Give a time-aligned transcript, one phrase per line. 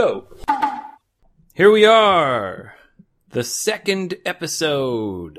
[0.00, 0.24] go.
[1.54, 2.72] Here we are.
[3.32, 5.38] The second episode.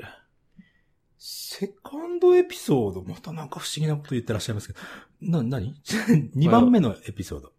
[1.18, 4.80] セカンドエピソード、またなんか不思議なこと言ってらっしゃいますけど、
[5.20, 7.52] な、なに ?2 番目のエピソード。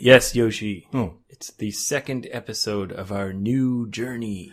[0.00, 0.84] Yes, Yoshi.
[0.92, 1.12] うん。
[1.30, 4.50] It's the second episode of our new journey.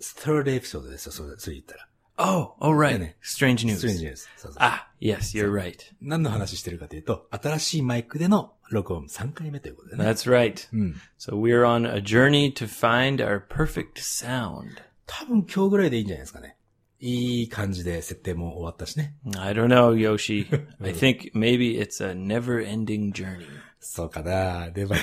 [0.00, 1.88] 3rd エピソードですよ、それ、それ言ったら。
[2.18, 2.98] Oh, all right.
[2.98, 3.14] Yeah, yeah.
[3.22, 3.78] Strange news.
[3.78, 4.28] ストレンジです。
[4.36, 5.76] そうそう Ah, yes, you're right.
[6.02, 10.03] 何の話してるかというと、新しいマイクでの録音3回目ということでね。
[10.05, 10.67] That's right.
[10.73, 10.95] うん。
[11.19, 14.81] So we're on a journey to find our perfect sound.
[15.05, 16.57] 多分今日ぐらいでいいんじゃないですかね。
[16.99, 19.15] いい感じで設定も終わったしね。
[19.37, 20.47] I don't know, Yoshi.
[20.81, 23.45] I think maybe it's a never-ending journey.
[23.81, 24.95] そうかなネバ、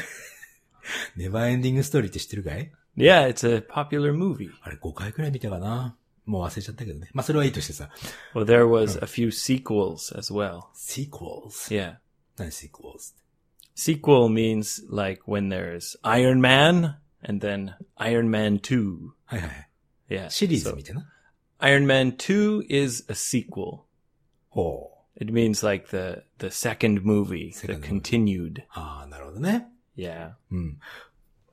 [1.17, 4.49] ネバーエンディングストーリーって知ってるかい Yeah, it's a popular movie.
[4.63, 7.11] あれ5回くらい見たかなもう忘れちゃったけどね。
[7.13, 7.91] まあそれはいいとしてさ。
[8.35, 10.63] Well, there was a few sequels as well.
[10.75, 11.71] sequels.
[11.71, 11.97] Yeah.
[12.39, 13.15] 何 sequels?
[13.75, 19.13] Sequel means like when there's Iron Man and then Iron Man 2.
[19.27, 19.69] はいはいはい。
[20.09, 20.31] Yeah.
[20.31, 21.07] シリーズ So みたいな。
[21.61, 23.81] Iron Man 2 is a sequel.
[24.51, 25.23] ほう。
[25.23, 28.01] It means like the, the second movie, Second the movie.
[28.01, 28.63] continued.
[28.71, 29.69] ああ、なるほどね。
[29.97, 30.33] Yeah.
[30.51, 30.79] うん。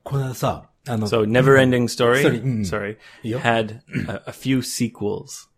[0.02, 2.60] この間さ、あの、 So Never Ending Story, Sorry, mm.
[2.64, 3.40] sorry, Yep.
[3.40, 5.48] had a, a few sequels.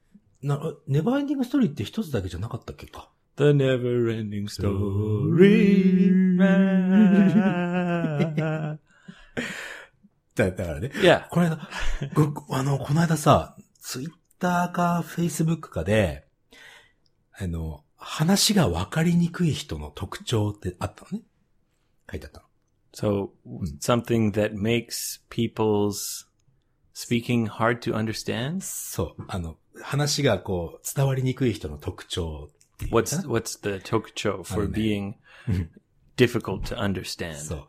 [0.42, 0.58] な
[0.88, 6.37] ネバーエンディングストーリーって一つだけじゃなかったっけか The Never Ending Story.
[10.35, 10.91] だ だからね。
[10.95, 11.27] yeah.
[11.29, 11.69] この間、
[12.13, 16.25] ごあの、この間さ、ツイッターかフェイスブックかで、
[17.33, 21.25] あの、話がわかりにくい人の特徴ってあったのね。
[22.09, 22.45] 書いてあったの。
[22.93, 23.31] So
[23.81, 26.25] something that makes people's
[26.93, 28.61] speaking hard to understand?
[28.61, 29.25] そう。
[29.27, 32.49] あの、話がこう、伝わりにくい人の特徴
[32.91, 35.15] What's な what's the tokucho for being
[36.17, 37.35] difficult to understand?
[37.35, 37.67] そう。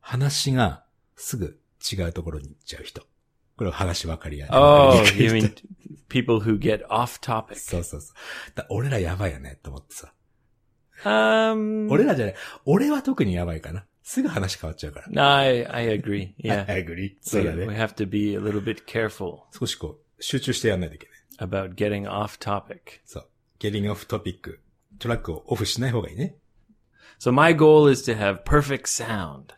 [0.00, 0.84] 話が
[1.16, 1.58] すぐ
[1.92, 3.02] 違うところに行っちゃう人。
[3.56, 4.56] これは話わかりやすい。
[4.56, 5.72] Oh, わかりにくい you 人 mean
[6.08, 7.56] people who get off topic?
[7.56, 8.14] そうそうそう。
[8.54, 10.12] だ俺らやばいよね、と思ってさ。
[11.04, 12.34] Um, 俺らじゃない。
[12.64, 13.84] 俺は特にやばいかな。
[14.02, 15.36] すぐ話変わっちゃうから。
[15.36, 16.34] I I agree.
[16.42, 17.18] Yeah, アグリ。
[17.20, 17.74] そう we, だ we ね。
[17.74, 21.48] have to be a little bit careful 少しこう、集中してやんないといけない。
[21.48, 23.00] about getting off topic.
[23.04, 23.28] そう。
[23.62, 24.58] ゲリングオフトピック。
[24.98, 26.34] トラックをオフしない方がいいね。
[27.20, 29.54] So my goal is to have perfect sound.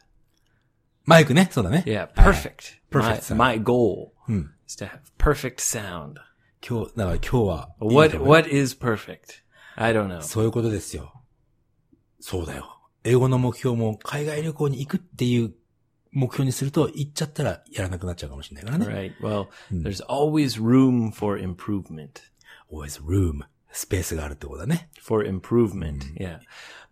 [1.07, 1.49] マイクね。
[1.51, 1.85] そうだね。
[1.87, 2.83] Yeah, はい perfect.
[2.91, 3.63] Perfect my, sound.
[3.63, 4.51] my goal うん。
[4.69, 6.17] is to have perfect sound.
[6.61, 7.75] 今日、だから今日は。
[7.81, 9.43] What what is perfect?
[9.77, 10.21] I don't know.
[10.21, 11.23] そういうことですよ。
[12.21, 12.79] そうだよ。
[13.05, 15.55] 英語の目標も海外旅行に行くっていう
[16.13, 19.15] 目標にすると、行っちゃったらやらなくなっちゃうかもしれないからね。
[19.19, 19.27] Right.
[19.27, 22.35] Well, there's always room for improvement.
[22.71, 23.45] always room.
[23.75, 24.89] スペースがあるってことだね。
[25.03, 26.15] For improvement.
[26.17, 26.39] Yeah.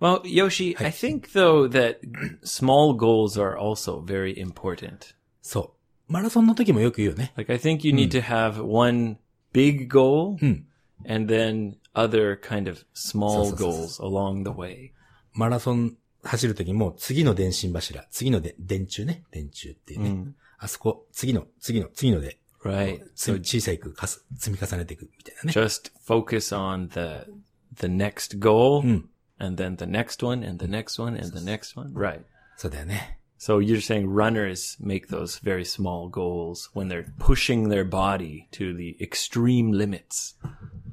[0.00, 2.00] Well, Yoshi, I think though that
[2.42, 5.14] small goals are also very important.
[5.40, 5.74] そ
[6.08, 6.12] う。
[6.12, 7.32] マラソンの時もよく言うよね。
[7.36, 9.16] Like I think you need to have one
[9.52, 10.66] big goal うん。
[11.06, 14.90] and then other kind of small goals along the way.
[15.32, 19.22] マラソン走る時も次の電信柱、次ので電柱ね。
[19.30, 20.32] 電柱っていうね。
[20.58, 23.01] あそこ、次の、次の、次ので、Right.
[23.15, 25.51] つ So 小さいくかす積み重ねていくみたいなね。
[25.53, 27.31] just focus on the
[27.75, 29.03] the next goal Mm.
[29.39, 31.93] and then the next one and the next one and the next one.
[31.93, 32.21] Right.
[32.57, 33.19] そうだよね。
[33.39, 38.75] So you're saying runners make those very small goals when they're pushing their body to
[38.75, 40.35] the extreme limits.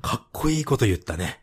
[0.03, 1.41] かっこいいこと言ったね。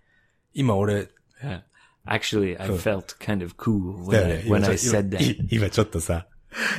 [0.54, 1.10] 今俺、
[1.44, 1.62] Yeah.
[2.06, 4.92] Actually, I felt kind of cool だ when よ I, ね when 今 I ちょ
[4.94, 5.48] said 今 that.
[5.50, 6.28] 今ちょっとさ、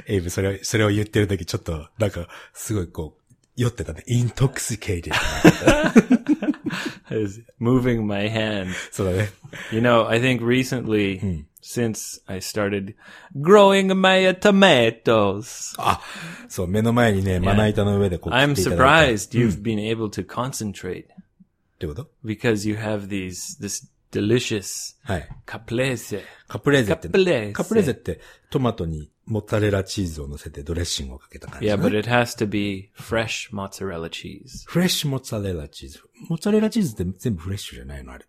[0.06, 3.25] エイブそれを、それを言ってる時ちょっと、なんか、すごいこう、
[3.56, 4.02] 酔ってたね。
[4.08, 5.12] intoxicated.
[7.10, 8.72] I was moving my hand.
[8.90, 9.30] そうだね。
[9.70, 12.94] You know, I think recently, since I started
[13.40, 16.00] growing my tomatoes, あ、
[16.48, 21.08] そう、目の前にね、まな板の上でこう、 I'm 切っていただいた surprised you've been able to concentrate っ
[21.78, 25.28] てこと because you have these this delicious はい。
[25.46, 26.20] caprese.
[26.48, 28.20] カプレーゼって、カプレーゼカプレーゼって、
[28.50, 31.84] トマトにモッツァレラチーズを乗せてドレッシングをかけた感じ、 Yeah, ね。
[31.86, 34.64] but it has to be fresh mozzarella cheese.
[34.66, 36.00] フレッシュモッツァレラチーズ。
[36.28, 38.26] モッツァレラチーズって全部フレッシュじゃないのあれ。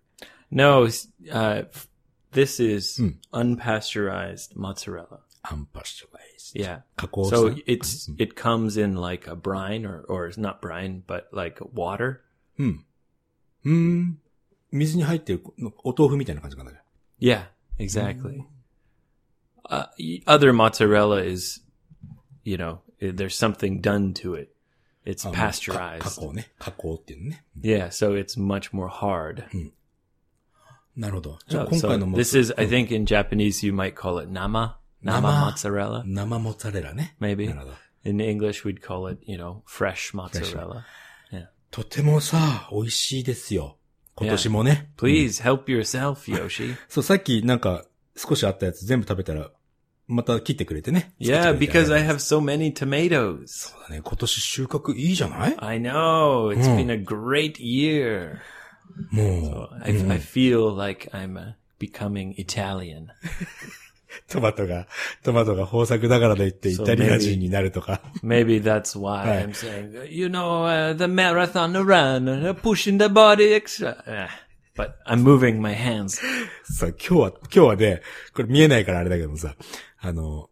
[0.52, 1.88] No, s- uh, f-
[2.32, 3.02] this is
[3.34, 5.20] unpasteurized mozzarella.
[5.46, 6.58] アンパスチュライズ。
[6.58, 6.82] Yeah.
[6.96, 11.24] 加工した So it's it comes in like a brine or or it's not brine, but
[11.34, 12.22] like water.
[12.60, 14.20] うーん。
[14.71, 16.73] 水に入ってるのお豆腐みたいな感じかな。
[17.21, 17.47] Yeah,
[17.79, 18.45] exactly.
[19.65, 19.87] Uh,
[20.27, 21.61] other mozzarella is,
[22.45, 24.55] you know, there's something done to it.
[25.05, 26.21] It's あまあか加 pasteurized.
[26.21, 26.53] 工ね。
[26.59, 27.45] 加工っていうのね。
[27.61, 29.45] Yeah, so it's much more hard.
[30.97, 31.39] なるほど。
[31.49, 34.77] じゃあ今回のも this is, I think in Japanese you might call it nama.
[35.03, 37.17] Nama 生 mozzarella, 生モッツァレラね。
[37.21, 37.47] maybe.
[37.47, 37.73] なるほど。
[38.05, 40.83] In English, we'd call it, you know, fresh mozzarella.
[41.71, 43.78] とてもさ、美味しいですよ。
[44.19, 44.91] 今年もね。
[44.97, 46.77] Please help yourself, Yoshi.
[46.89, 47.85] そう、さっきなんか
[48.17, 49.51] 少しあったやつ全部食べたら、
[50.07, 51.13] また切ってくれてね。
[51.21, 53.47] yeah, because I have so many tomatoes.
[53.47, 56.53] そうだね、今年収穫いいじゃない I know.
[56.53, 58.39] It's been a great year.
[59.11, 63.09] もう、I, feel like I'm uh, becoming Italian.
[64.29, 64.87] トマトが、
[65.23, 68.01] トマトが豊作だからといってイタリア人になるとか。
[68.23, 69.47] Maybe that's why.
[69.47, 74.03] I'm saying, uh, you know, uh, the marathon run, uh, pushing the body extra.
[74.07, 74.29] Uh,
[74.77, 76.21] but I'm moving my hands.
[76.65, 78.03] さ、今日は、今日はね、
[78.35, 79.55] これ見えないからあれだけどもさ、
[80.01, 80.51] あの、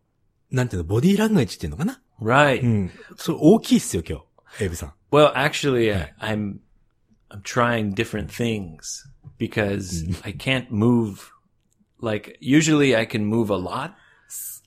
[0.51, 2.63] なんていうの、ボディーラングエッジっていうのかな Right.
[2.63, 2.91] うん。
[3.17, 4.21] それ大きいっすよ、今
[4.59, 4.65] 日。
[4.65, 4.93] エイブさん。
[5.11, 6.61] Well, actually, uh, I'm
[7.31, 9.07] I'm trying different things
[9.39, 11.31] because I can't move.
[12.02, 13.92] Like usually, I can move a lot.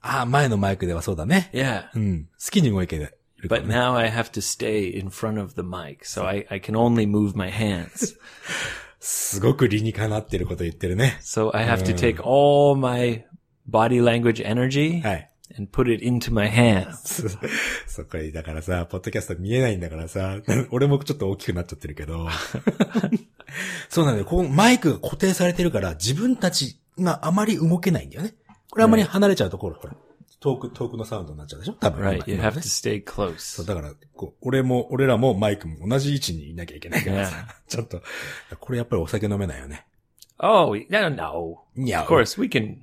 [0.00, 1.50] ああ、前のマイクではそうだね。
[1.52, 2.24] Yeah, うん。
[2.24, 3.06] 好きに動いてる
[3.48, 3.74] から but ね。
[3.74, 7.10] now I have to stay in front of the mic, so I I can only
[7.10, 8.16] move my hands.
[9.00, 11.18] すごく理にかなってること言ってるね。
[11.22, 13.26] so I have to take all my
[13.68, 15.30] body language energy はい。
[15.58, 17.28] and put it into my hands.
[17.28, 17.28] そ
[17.86, 20.38] そっかり、だからさ、ポッドキャスト見えないんだからさ、
[20.70, 22.28] 俺もちょっと大きくなっちゃってるけど。
[23.88, 24.26] そうなんだよ。
[24.26, 28.33] こうマイクが固定されてるから、自分たち があまり動けないんだよね。
[28.71, 29.95] これあまり離れちゃうと、ころ、ほら、
[30.39, 31.73] 遠く、遠くのサウンドになっちゃうでしょ？
[31.73, 32.03] 多分。
[32.05, 33.65] Right, you 今 have ね to stay そう、close.
[33.67, 38.01] だから、こう、俺も、俺らもマイクも同じ位置にいなきゃいけないからさ、ちょっと、
[38.59, 39.85] これやっぱりお酒飲めないよね。
[40.41, 41.65] Oh no, no.
[41.75, 42.77] Of course, we can.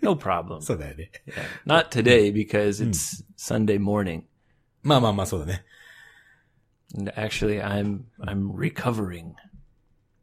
[0.00, 0.60] No problem.
[0.64, 1.10] そうだよね。
[1.66, 4.22] Not today because it's Sunday morning.
[4.82, 5.64] まあまあまあ、そうだね。
[6.96, 9.32] And actually, I'm I'm recovering.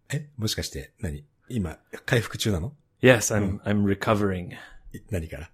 [0.09, 0.29] え？
[0.37, 1.25] もしかして、何？
[1.49, 2.73] 今、回復中なの？
[3.02, 4.52] Yes, I'm I'm recovering.
[4.92, 5.50] い何から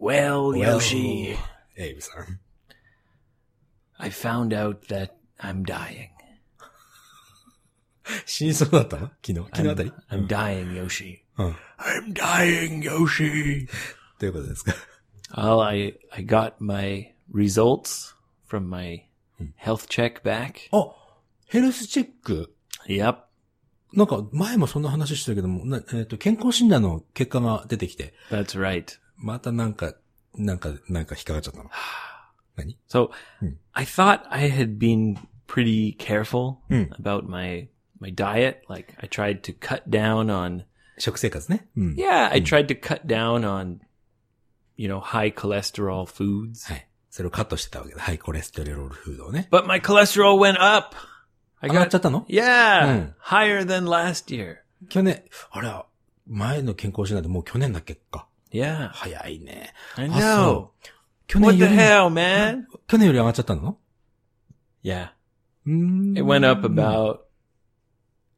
[0.00, 1.36] Well, Well- Yoshi,
[1.76, 2.40] エイブさん。
[3.98, 6.08] I found out that I'm dying.
[8.24, 11.18] 死にそうだったの昨日昨日あたり I'm dying, Yoshi.
[11.38, 11.56] うん。
[11.78, 13.66] I'm dying, Yoshi.
[14.20, 14.72] どういうことですか
[15.34, 18.14] Well, I I got my results
[18.48, 19.06] from my
[19.60, 20.68] health check back.
[20.72, 20.94] あ、
[21.46, 22.54] ヘルスチェック。
[22.86, 23.16] Yep.
[23.93, 28.85] なんか、前もそんな話してたけども、なえっ、と、健康診断の結果が出てきて、That's right.
[29.17, 29.93] またなんか、
[30.35, 31.69] なんか、なんか引っかかっちゃったの。
[32.55, 33.09] 何 So
[33.41, 33.55] Hmm.
[33.73, 35.17] I thought I had been
[35.47, 36.91] pretty careful Hmm.
[36.93, 38.61] about my my diet.
[38.67, 40.63] Like I tried to cut down on
[40.97, 41.67] 食生活ね。
[41.77, 41.95] うん。
[41.95, 43.79] yeah, I tried to cut down on
[44.77, 46.71] you know high cholesterol foods.
[46.71, 46.87] はい。
[47.09, 48.01] それをカットしてたわけだ。
[48.01, 49.47] ハイコレステロールフードをね。
[49.51, 50.95] But my cholesterol went up.
[51.60, 53.12] I 上がっちゃ got ったの yeah, Hmm.
[53.22, 54.56] higher than last year.
[54.88, 55.72] 去年、あれ、
[56.26, 58.26] 前の健康診断でもう去年だっけか。
[58.52, 58.88] Yeah.
[58.92, 59.72] 早いね。
[59.96, 60.66] I あ、そ know.
[60.66, 60.70] う。
[61.26, 62.64] 去 What 年 the より、 hell, man?
[62.86, 63.78] 去年より上がっちゃったの
[64.84, 65.08] Yeah.
[65.66, 67.20] うーん It went up about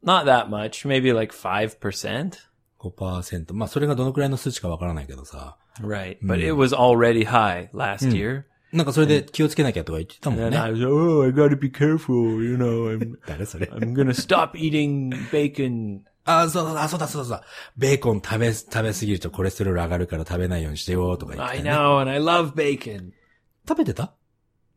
[0.03, 2.33] not that much, maybe like 5%.
[2.79, 3.53] 5%。
[3.53, 5.57] まあ、それがどのくらいの数値かわからないけどさ。
[5.81, 6.17] Right.
[6.23, 8.13] But it was already high last Hmm.
[8.15, 8.43] year.
[8.74, 10.58] なんかそれで気をつけなきゃとか言ってたもんね。
[10.58, 16.00] I was, oh, I gotta be careful, you know, I'm, 誰それ I'm gonna stop eating bacon.
[16.24, 17.44] あ、そうだ、あ、そうだ、そうだ、そうだ。
[17.76, 23.10] ベーコン食べ、食べすぎるとコレステロール上がるから食べないようにしてよ、とか言って I ね、know, and I love bacon.
[23.68, 24.12] 食べてた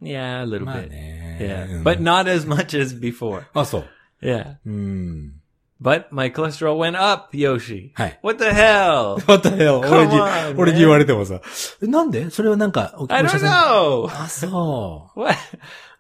[0.02, 0.90] Yeah, a little まあ bit.
[0.90, 1.38] ね。
[1.42, 1.78] Yeah.
[1.78, 3.44] うん But not as much as before.
[3.54, 3.86] あ、そう。
[4.22, 4.58] Yeah.
[4.66, 5.34] うん。
[5.80, 7.92] But my cholesterol went up, Yoshi.
[7.94, 8.20] はい。
[8.24, 9.24] What the hell?
[9.28, 11.40] またよ、Come 俺に on,、俺に言われてもさ。
[11.84, 14.08] えなんでそれはなんか、お I お医者 don't さん know.
[14.24, 15.20] あ、そう。
[15.20, 15.38] What?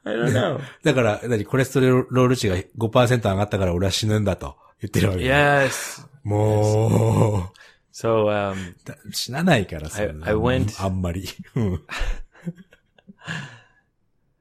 [0.05, 0.59] I don't know.
[0.83, 5.21] だから、何、コレステロール値が5%上がったから俺は死ぬんだと言ってるわけ。
[5.23, 6.07] Yes.
[6.23, 7.51] も
[7.93, 10.01] So, um, う、だ死なないからさ。
[10.01, 11.27] I- I went- あんまり。
[11.55, 11.81] うん。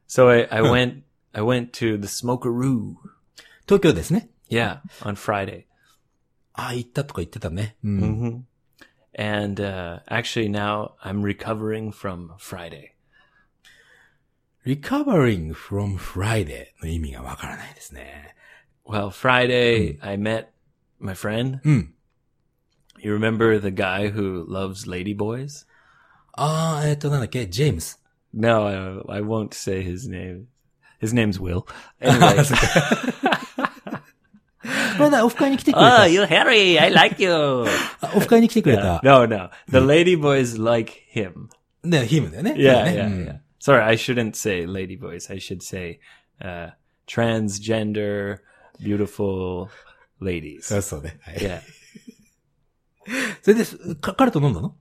[0.09, 1.03] so I, I went,
[1.33, 2.95] I went to the Smokeroo.
[3.67, 4.31] 東京ですね。
[4.50, 5.66] Yeah, on Friday.
[6.54, 7.78] あ、行ったとか言ってたね。
[7.84, 8.00] うん。
[8.00, 8.42] hmm
[9.14, 12.92] And uh, actually, now I'm recovering from Friday.
[14.66, 18.36] recovering from Friday の意味がわからないですね。
[18.86, 20.48] Well, Friday, I met
[21.00, 21.60] my friend.
[21.64, 21.94] うん。
[23.00, 25.66] You remember the guy who loves ladyboys?
[26.34, 28.02] あー、えっ、と、なんだっけジェームス。
[28.34, 30.46] No, I, I won't say his name.
[31.02, 31.66] His name's Will.
[32.00, 32.44] Anyway.
[34.98, 36.04] これだ、オフ会に来てくれた。
[36.04, 37.32] oh, you Harry, I like you.
[37.32, 39.02] あ オフ会に来てくれた。
[39.04, 39.50] no, no.
[39.70, 41.50] The ladyboys like him.
[41.84, 42.54] ね、ヒムだよね。
[42.54, 43.40] Yeah, ね yeah, うん yeah.
[43.60, 45.32] Sorry, I shouldn't say ladyboys.
[45.32, 46.00] I should say
[46.42, 46.72] uh,
[47.08, 48.40] transgender,
[48.80, 49.70] beautiful
[50.22, 50.62] ladies.
[50.64, 51.18] そうそうね。
[51.22, 51.62] はい Yeah.
[53.42, 53.66] それで、
[54.00, 54.76] か彼と飲んだの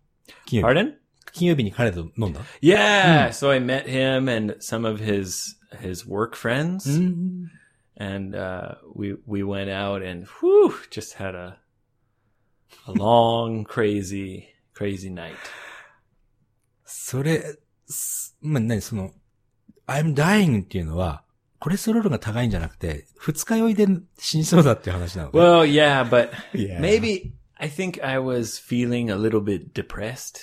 [0.46, 0.74] 金曜日。
[0.74, 0.92] Pardon?
[1.32, 3.28] 金曜日に彼と飲んだ Yeah.
[3.28, 7.50] So I met him and some of his his work friends, うん。
[7.96, 11.58] and uh, we we went out and whew, just had a
[12.86, 15.34] a long, crazy, crazy night.
[16.84, 17.56] それ、
[17.86, 19.12] すまあ、何その、
[19.86, 21.24] I'm dying っていうのは、
[21.58, 23.86] コレステロールが高いんじゃなくて、二日酔いで
[24.18, 25.38] 死にそうだっていう話なのね。
[25.38, 26.80] Well, yeah, but Yeah.
[26.80, 30.40] maybe I think I was feeling a little bit depressed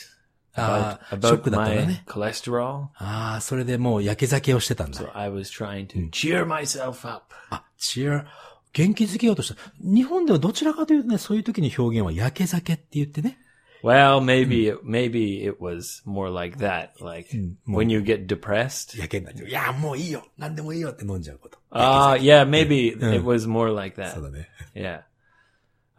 [0.56, 2.04] about, あー about ショックだったんだね。
[2.08, 2.88] my cholesterol.
[2.96, 7.34] ああ、それでもう焼け酒をしてたんだ So。I was trying to cheer myself up.
[7.50, 8.26] あ、チア、
[8.74, 9.56] 元気づけようとした。
[9.80, 13.40] 日本ではどちらかというとね、そういう時に表現は焼け酒って言ってね。
[13.84, 16.90] Well, maybe it, maybe it was more like that.
[17.00, 17.30] Like
[17.68, 18.98] when you get depressed.
[18.98, 19.48] 焼けになっちゃう。
[19.48, 20.26] いや、もういいよ。
[20.38, 21.60] 何でもいいよって飲んじゃうこと。
[21.70, 24.32] Ah, yeah, maybe it was more like そう that.
[24.32, 24.50] だね。
[24.74, 25.02] Yeah.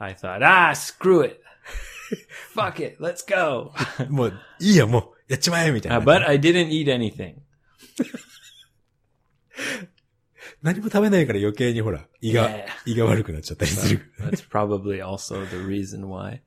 [0.01, 1.41] I thought, ah, screw it.
[2.55, 2.97] Fuck it.
[3.01, 3.73] Let's go.
[4.09, 6.05] もう、いいよ、もう、やっちまえみたい Uh, な。
[6.05, 7.35] but I didn't eat anything.
[10.63, 14.13] 何も食べないから余計にほら、胃が Yeah.、胃が悪くなっちゃったりする。
[14.19, 16.41] That's probably also the reason why.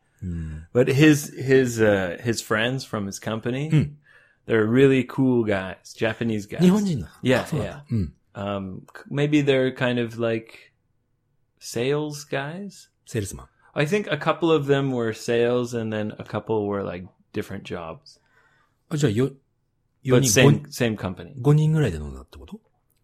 [0.73, 3.69] But his his uh his friends from his company,
[4.47, 6.59] they're really cool guys, Japanese guys.
[6.61, 7.95] 日本人なの Yeah, あそうなんだ yeah.
[7.95, 8.13] うん。
[8.33, 10.73] Um, c- maybe they're kind of like
[11.59, 12.89] sales guys.
[13.05, 13.47] セールスマン。
[13.75, 17.63] I think a couple of them were sales, and then a couple were like different
[17.63, 18.19] jobs,
[18.89, 19.31] あ、じゃあ、よ、
[20.03, 21.33] 4 but 人、 same 5, same company.
[21.53, 22.59] 人ぐらいで飲んだってこと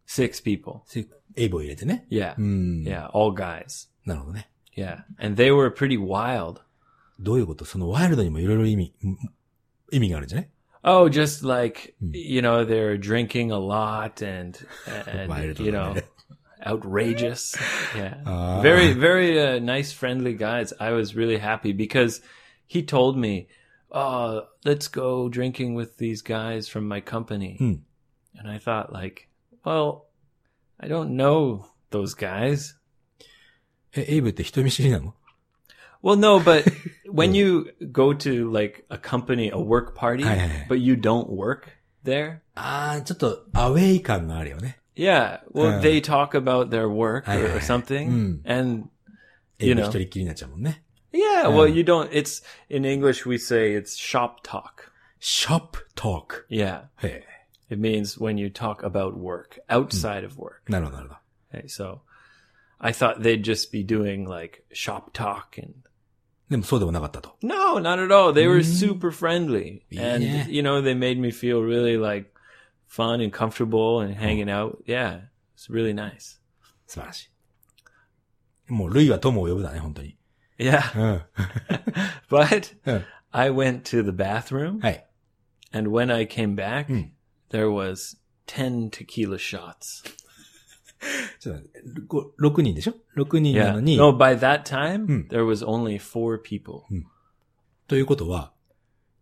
[0.07, 0.81] Six people.
[0.85, 2.05] せエイボ入れてね。
[2.09, 2.83] Yeah, うん。
[2.83, 3.89] yeah, all guys.
[4.05, 4.49] なるほどね。
[4.75, 6.61] Yeah, and they were pretty wild.
[7.19, 9.17] どういうことそのワイルドにもいろいろ意味、ん
[9.91, 10.49] 意味があるんじゃない
[10.83, 14.57] Oh, just like you know, they're drinking a lot and
[15.13, 16.03] and Wild you know, one.
[16.65, 17.55] outrageous.
[17.95, 18.61] Yeah, Ah.
[18.61, 20.73] very very uh, nice, friendly guys.
[20.79, 22.21] I was really happy because
[22.67, 23.47] he told me,
[23.91, 27.73] "Oh, let's go drinking with these guys from my company," Hmm.
[28.35, 29.29] and I thought, like,
[29.65, 30.07] well,
[30.79, 32.75] I don't know those guys.
[33.95, 35.13] え、エイブって人見知りなの
[36.03, 36.63] Well, no, but
[37.11, 40.65] when you go to like a company, a work party, Aye, aye, aye.
[40.69, 41.69] but you don't work
[42.03, 42.39] there.
[42.55, 44.79] あー、ちょっとアウェイ感があるよね。
[44.95, 47.59] Yeah, well, Uh, they talk about their work aye, or, or aye.
[47.59, 48.89] something, and
[49.59, 49.87] エイ You ブ know.
[49.89, 50.83] 一人っきりになっちゃうもんね。
[51.13, 52.09] yeah, well, you don't.
[52.11, 54.91] It's in English we say it's shop talk.
[55.19, 56.47] ショップトーク。
[56.49, 57.23] Yeah, へ
[57.69, 60.61] it means when you talk about work outside of work.
[60.67, 60.71] え。
[60.71, 61.15] なるほど、なるほ
[61.53, 61.59] ど。
[61.59, 61.99] Okay, so
[62.79, 65.73] I thought they'd just be doing like shop talk and
[66.49, 67.35] でもそうでもなかったと。
[67.41, 68.31] no, not at all.
[68.33, 70.47] They were super friendly, and Yeah.
[70.47, 72.30] you know they made me feel really like
[72.91, 74.77] fun and comfortable and hanging out.
[74.85, 75.21] Yeah,
[75.55, 76.39] it's really nice.
[76.87, 77.29] 素晴らし
[78.69, 78.73] い。
[78.73, 80.17] もう、ルイは友を呼ぶだね、本当に。
[80.57, 81.21] Yeah, うん。
[82.29, 83.05] but うん。
[83.31, 84.79] I went to the bathroom.
[84.81, 85.05] はい。
[85.71, 87.09] And when I came back, Hmm.
[87.49, 88.17] there was
[88.47, 90.03] 10 tequila shots.
[91.39, 93.73] ちょっと待ってご6人でしょ ?6 人な Yeah.
[93.73, 95.27] のに、 No, by that time, Hmm.
[95.29, 96.81] there was only four people.
[97.87, 98.51] ということは、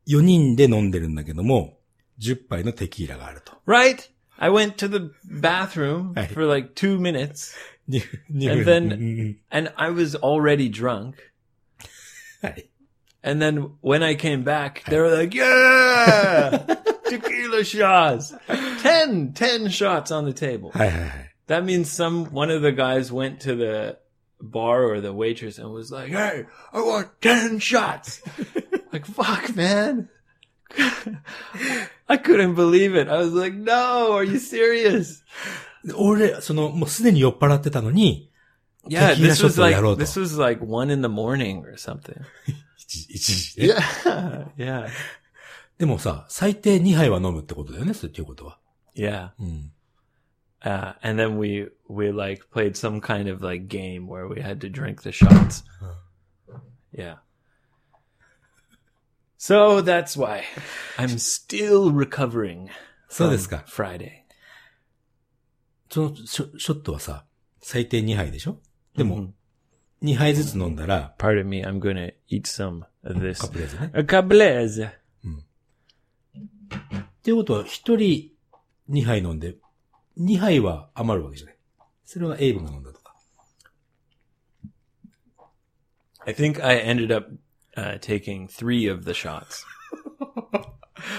[0.08, 1.78] 4人で飲んでるんだけども、
[2.20, 3.54] 10杯のテキーラがあると。
[3.68, 4.10] Right?
[4.38, 6.28] I went to the bathroom Hey.
[6.34, 7.54] for like two minutes
[7.88, 11.14] にに And う then- ん うん and I was already drunk.
[12.42, 12.70] はい。
[13.24, 16.64] And then when I came back, they were like, yeah,
[17.10, 18.34] tequila shots.
[18.84, 20.70] 10, 10 shots on the table.
[20.72, 21.32] はいはいはい。
[21.48, 23.98] That means some, one of the guys went to the
[24.42, 28.22] bar or the waitress and was like, Hey, I want 10 shots.
[28.92, 30.10] like, fuck, man.
[32.08, 33.10] I couldn't believe it.
[33.10, 35.24] I was like, no, are you serious?
[35.84, 38.32] で俺、その、もうすでに酔っ払ってたのに、
[38.88, 40.20] Yeah, Tequila this was shotsをやろう like, と。
[40.20, 42.22] this was like one in the morning or something.
[42.78, 43.74] 一時一時で。
[43.74, 44.48] Yeah.
[44.58, 44.88] yeah.
[45.78, 48.60] でもさ、最低2杯は飲むってことだよね、そういうことは。
[48.96, 49.32] Yeah.
[49.40, 49.72] うん。
[50.62, 54.60] Uh, and then we, we like played some kind of like game where we had
[54.62, 55.64] to drink the shots.
[56.92, 57.18] Yeah.
[59.41, 60.43] So that's why
[60.99, 62.69] I'm still recovering
[63.09, 63.65] そうですか。
[63.67, 64.11] Friday.
[65.89, 67.25] そのショショットはさ、
[67.63, 68.61] 最低2杯でしょ
[68.95, 69.33] でも、
[70.03, 73.41] 2杯ずつ飲んだら、Pardon me, I'm gonna eat some of this.
[73.41, 73.91] カプレーゼね。
[73.95, 74.03] A.
[76.99, 77.97] っていうことは、1人
[78.91, 79.57] 2杯飲んで、
[80.19, 81.57] 2杯は余るわけじゃない。
[82.05, 83.17] それはエイブが飲んだとか。
[86.27, 87.33] I think I ended up
[87.80, 89.66] uh, taking three of the shots.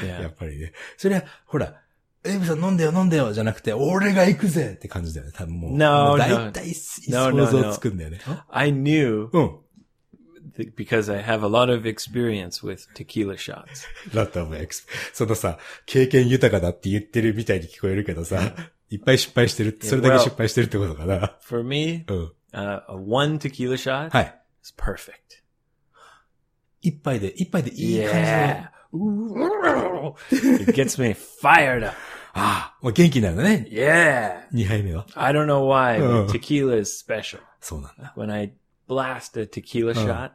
[0.06, 0.28] や Yeah.
[0.28, 0.72] っぱりね。
[0.96, 1.80] それは、ほら、
[2.24, 5.32] エイブさん飲んでよ飲んでよじゃなくて、俺が行くぜって感じだよね。
[5.34, 5.76] 多分もう。
[5.76, 6.24] No, もう no.
[6.24, 6.74] 大体
[7.08, 8.20] No, no, 想像つくんだよね。
[8.50, 9.58] I knew うん。
[10.56, 13.86] th- because I have a lot of experience with tequila shots.
[14.14, 18.40] だったもん、エクスそのさ、経験豊かだって言ってるみたいに聞こえるけどさ、
[18.90, 21.36] いっぱい失敗してる、それだけ失敗してるってことかな。
[21.42, 22.32] For me, うん。
[22.52, 24.40] uh, a one tequila shot はい。
[24.64, 25.39] is perfect.
[26.80, 28.26] 一杯で、一杯でいい感じの。
[28.26, 28.70] Yeah.
[30.62, 31.96] it gets me fired up.
[32.34, 33.66] ああ、もう元気になるのね。
[33.70, 34.46] Yeah.
[34.52, 35.06] 二杯目は。
[35.14, 36.26] I don't know why, but Oh.
[36.30, 37.40] tequila is special.
[37.60, 38.14] そうなんだ。
[38.16, 38.52] When I
[38.88, 40.32] blast a tequila shot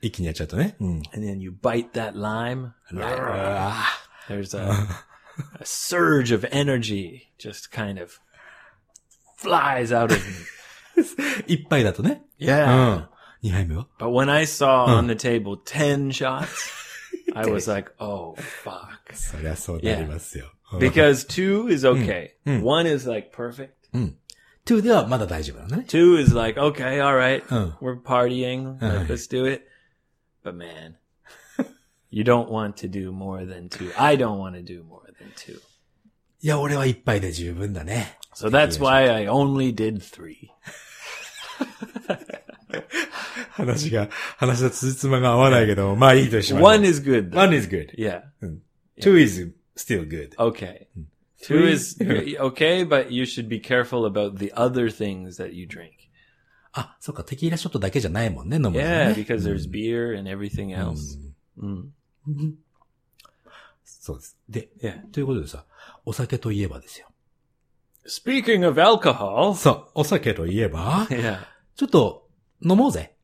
[0.00, 0.76] 一気にやっちゃうとね。
[0.80, 1.02] うん。
[1.12, 3.84] and then you bite that lime, あ
[4.28, 4.70] there's a,
[5.58, 8.20] a surge of energy just kind of
[9.36, 10.22] flies out of me.
[10.96, 11.02] あ
[11.46, 12.22] 一杯だとね。
[12.40, 13.08] う Yeah.
[13.44, 13.48] ん。
[13.48, 16.46] 二杯目は But when I saw on the table 10 shots,
[17.34, 19.14] I was like, oh, fuck.
[19.14, 20.46] そりゃそうなりますよ。
[20.72, 22.30] うん Because two is okay.
[22.62, 23.70] One is like perfect.
[24.66, 25.84] 2ではまだ大丈夫なんだね。
[25.88, 27.72] Two is like, okay, all right, Uh.
[27.80, 29.62] we're partying, like, let's do it.
[30.44, 30.94] But man,
[32.10, 33.90] you don't want to do more than two.
[33.98, 35.60] I don't want to do more than two.
[36.42, 38.16] いや、俺は一杯で十分だね。
[38.34, 40.50] So that's why I only did three.
[43.55, 47.35] 話が、話のつじつまが合わないけど、まあいいとしましょう One is good.
[47.35, 47.95] One is good.
[47.97, 48.21] Yeah.
[49.01, 50.35] Two is still good.
[50.37, 50.87] Okay.
[51.41, 55.93] Two is okay, but you should be careful about the other things that you drink.
[56.73, 58.83] あ、そっか、テキーラショットだけじゃないもんね、飲むのね。
[58.83, 61.17] Yeah, because there's beer and everything else.
[61.57, 61.93] うん。
[62.27, 62.53] Mm.
[63.85, 64.37] そうです。
[64.49, 64.69] で.
[65.13, 65.65] ということでさ、
[66.03, 67.07] お酒といえばですよ。
[68.07, 71.07] Speaking of alcohol, そう、お酒といえば、
[71.75, 72.27] ちょっと、
[72.61, 73.14] 飲もうぜ。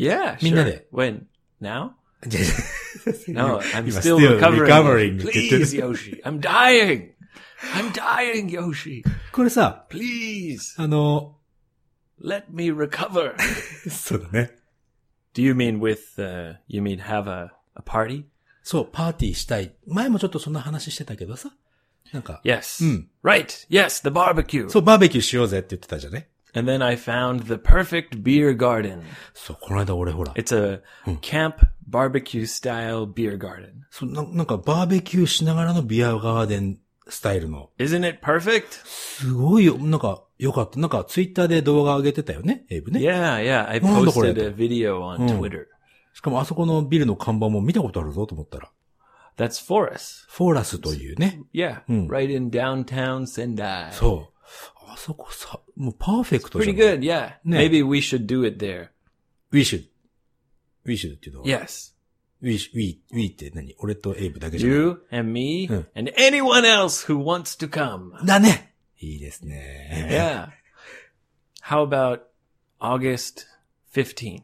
[0.00, 0.64] yeah, Minna sure.
[0.64, 0.86] de.
[0.92, 1.26] When
[1.60, 1.90] now?
[2.26, 2.40] じゃ
[3.28, 4.64] No, I'm 今 still, still recovering.
[4.66, 7.10] recovering って言ってる Please, Yoshi, I'm dying.
[7.74, 9.02] I'm dying, Yoshi.
[9.32, 11.36] これさ、 Please あの、
[12.22, 13.34] let me recover.
[13.90, 14.50] そうだね。
[15.34, 15.98] Do you mean with?
[16.18, 18.24] Uh, you mean have a a party?
[18.62, 19.74] そう、パーティーしたい。
[19.86, 21.50] 前もちょっとそんな話してたけどさ。
[22.12, 22.82] なんか、 Yes.
[22.84, 23.04] Mm.
[23.22, 23.46] Right.
[23.68, 24.68] Yes, the barbecue.
[24.70, 26.28] そう、バーベキューしようぜって言ってたじゃね。
[26.53, 29.01] And then I found the perfect beer garden.
[29.33, 30.81] そう、この間俺ほら、It's a
[31.21, 31.55] camp
[31.89, 33.71] barbecue style beer garden.
[33.89, 38.65] そうななんかバーベキューしながらのビアガーデンスタイルの、Isn't it perfect?
[38.85, 40.79] すごいよ、なんか、よかった。
[40.79, 42.99] なんか、ツイッターで動画上げてたよね、エイブね。
[43.01, 43.69] Yeah, yeah.
[43.69, 45.37] I Oh, posted a video on Mm.
[45.39, 45.67] Twitter.
[46.13, 48.69] しかもあそこのビルの看板も見たことあるぞと思ったら、
[49.37, 50.25] That's Forest.
[50.29, 51.41] フォーラスというね。
[51.53, 52.07] Yeah, Mm.
[52.07, 53.91] right in downtown Sendai.
[53.93, 54.33] そう。
[54.89, 57.37] あそこさ、もうパーフェクトじゃ Pretty good, yeah.
[57.45, 57.69] Yeah.
[57.69, 58.89] Maybe we should do it there.
[59.51, 59.85] We should.
[60.85, 61.47] We should っていうのは。
[61.47, 61.93] Yes.
[62.41, 65.85] We, sh- we, we って何俺とエイブだけじゃない You and me Mm.
[65.95, 68.25] and anyone else who wants to come.
[68.25, 70.07] だねいいですね。
[70.11, 70.49] Yeah.
[71.63, 72.21] How about
[72.79, 73.45] August
[73.93, 74.41] 15th?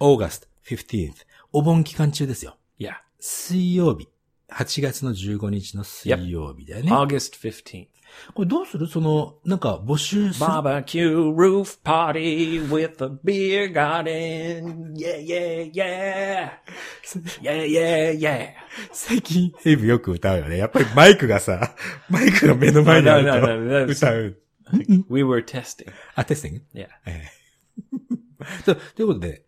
[0.00, 1.12] August 15th.
[1.52, 2.56] お盆期間中ですよ。
[2.78, 2.94] Yeah.
[3.20, 4.08] 水曜日。
[4.50, 6.92] 8月の15日の水曜日だよね。
[6.92, 7.88] August 15th.
[8.34, 8.86] これどうする？
[8.86, 14.94] その、なんか募集する？Barbecue roof party with a beer garden.
[14.94, 16.50] Yeah, yeah, yeah.
[17.42, 18.48] Yeah, yeah, yeah.
[18.92, 20.58] 最近、エイブよく歌うよね。
[20.58, 21.74] やっぱりマイクがさ、
[22.10, 24.36] マイクが目の前にあ No, no, no, る no, と歌う。
[25.08, 25.86] We were testing.
[26.14, 26.88] あ、テスティング Yeah.
[27.06, 29.44] ええ とということで、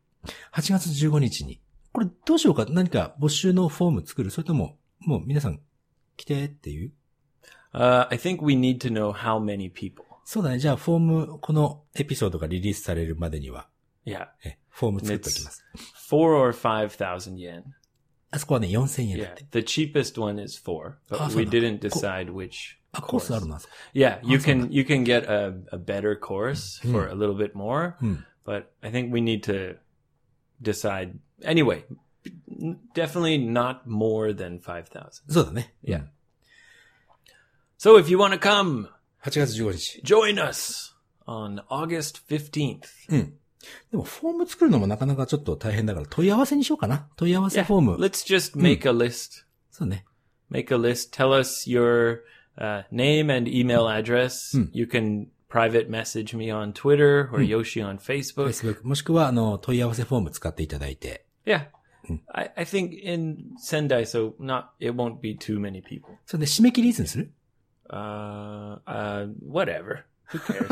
[0.52, 1.60] 8月15日に、
[1.92, 2.66] これどうしようか？
[2.70, 4.30] 何か募集のフォーム作る？
[4.30, 5.60] それとも、もう皆さん
[6.16, 6.92] 来てっていう？
[7.73, 10.05] Uh, I think we need to know how many people.
[10.25, 10.59] そうだね。
[10.59, 13.67] じゃあフォーム、このエピソードがリリースされるまでには、
[14.05, 14.27] Yeah.
[14.45, 15.63] えフォーム作っておきます。
[16.09, 17.63] Four or 5,000 yen.
[18.31, 19.35] あそこはね、4000円だっ Yeah.
[19.35, 19.61] て。
[19.63, 21.51] The cheapest one is four, but Ah, so we no.
[21.51, 23.23] didn't decide which あ、コー course.
[23.25, 27.35] スあるのあそこ Yeah, you so can you can get a, a better course for a little
[27.35, 28.17] bit more, Hmm.
[28.45, 29.77] but I think we need to
[30.61, 31.83] decide anyway.
[32.49, 35.23] n- Definitely not more than five thousand.
[35.31, 35.73] そうだね。
[35.83, 36.03] Yeah.
[37.77, 38.87] So if you want to come,
[39.23, 40.01] 8月15日。
[40.03, 40.93] join us
[41.27, 42.81] on August fifteenth.
[43.91, 47.07] でもフォーム作るのもなかなかちょっと大変だから問い合わせにしようかな。
[47.15, 47.95] 問い合わせ Yeah, フォーム。
[47.95, 49.45] let's just make a list.
[49.71, 50.05] そうね。
[50.51, 51.13] Make a list.
[51.13, 52.19] Tell us your
[52.57, 54.55] uh, name and email address.
[54.73, 58.49] You can private message me on Twitter or Yoshi on Facebook.
[58.49, 61.25] Facebook もしくはあの問い合わせフォーム使っていただいて。
[61.45, 61.67] Yeah.
[62.33, 66.17] I, I think in Sendai, so not, it won't be too many people.
[66.25, 67.31] それで締め切りいつにする
[67.90, 70.04] Uh, uh, whatever.
[70.30, 70.68] Who cares?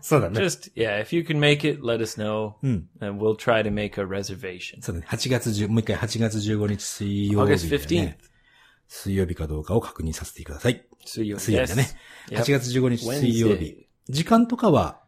[0.00, 2.54] そうだ Just, yeah, if you can make it, let us know.
[2.62, 4.80] And we'll try to make a reservation.
[4.80, 5.06] そうだね。
[5.08, 8.16] 8月10、もう一回8月15日水曜日、August ね。
[8.18, 8.26] 15th.
[8.88, 10.86] 水曜日かどうかを確認させてください。
[11.04, 11.90] So you, 水曜日だね。
[12.30, 12.38] Yep.
[12.38, 13.86] 8月15日水曜日。
[14.08, 15.02] 時間とかは、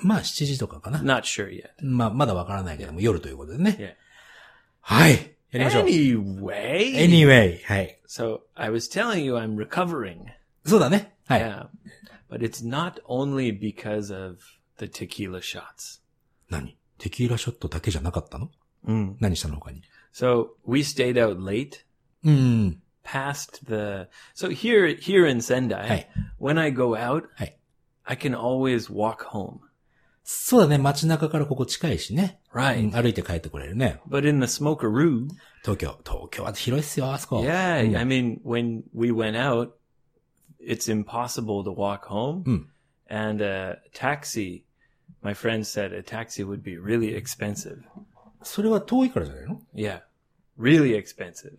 [0.00, 0.98] まあ7時とかかな。
[0.98, 1.70] Not sure yet.
[1.80, 3.76] まあ、まだわからないけども、夜ということでね。
[3.78, 3.94] Yeah.
[4.80, 5.36] はい。
[5.52, 5.84] やりましょう。
[5.84, 6.94] Anyway.
[6.96, 7.62] anyway.
[7.64, 8.00] はい。
[8.08, 10.26] So I was telling you I'm recovering.
[10.66, 11.16] そうだね。
[11.26, 11.40] はい。
[11.42, 11.66] Yeah.
[12.28, 14.38] But it's not only because of
[14.78, 16.00] the tequila shots.
[16.50, 18.50] 何テキーラショットだけじゃなかったの
[18.86, 19.14] Mm.
[19.20, 19.82] 何したの他に
[20.14, 21.84] So we stayed out late
[22.24, 22.82] うん。
[23.04, 26.06] past the, so here, here in Sendai, Hey.
[26.40, 27.58] when I go out, はい。
[28.04, 29.58] I can always walk home.
[30.24, 30.78] そうだね。
[30.78, 32.40] 街中からここ近いしね。
[32.52, 32.90] うん Right.
[32.92, 34.00] 歩いて帰ってこれるね。
[34.08, 35.28] But in the Smokeroo,
[35.62, 35.98] 東京。
[36.04, 37.42] 東京は広いっすよ、あそこ。
[37.42, 39.70] yeah, うん I mean, when we went out,
[40.65, 42.43] it's impossible to walk home.
[42.43, 42.65] Mm.
[43.07, 44.63] And a taxi,
[45.21, 47.83] my friend said a taxi would be really expensive.
[48.43, 50.01] それは遠いからじゃないの Yeah.
[50.57, 51.57] Really expensive.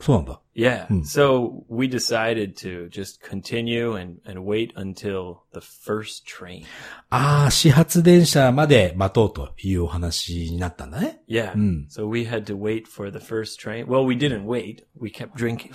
[0.00, 0.40] そうなんだ。
[0.54, 0.86] Yeah.
[0.86, 1.02] Hmm.
[1.02, 6.64] So we decided to just continue and, and wait until the first train.
[7.10, 11.22] ああ、始発電車まで待とうというお話になったんだね。
[11.28, 11.52] Yeah.
[11.52, 11.86] Hmm.
[11.88, 13.86] So we had to wait for the first train.
[13.86, 14.84] Well, we didn't wait.
[14.96, 15.72] We kept drinking.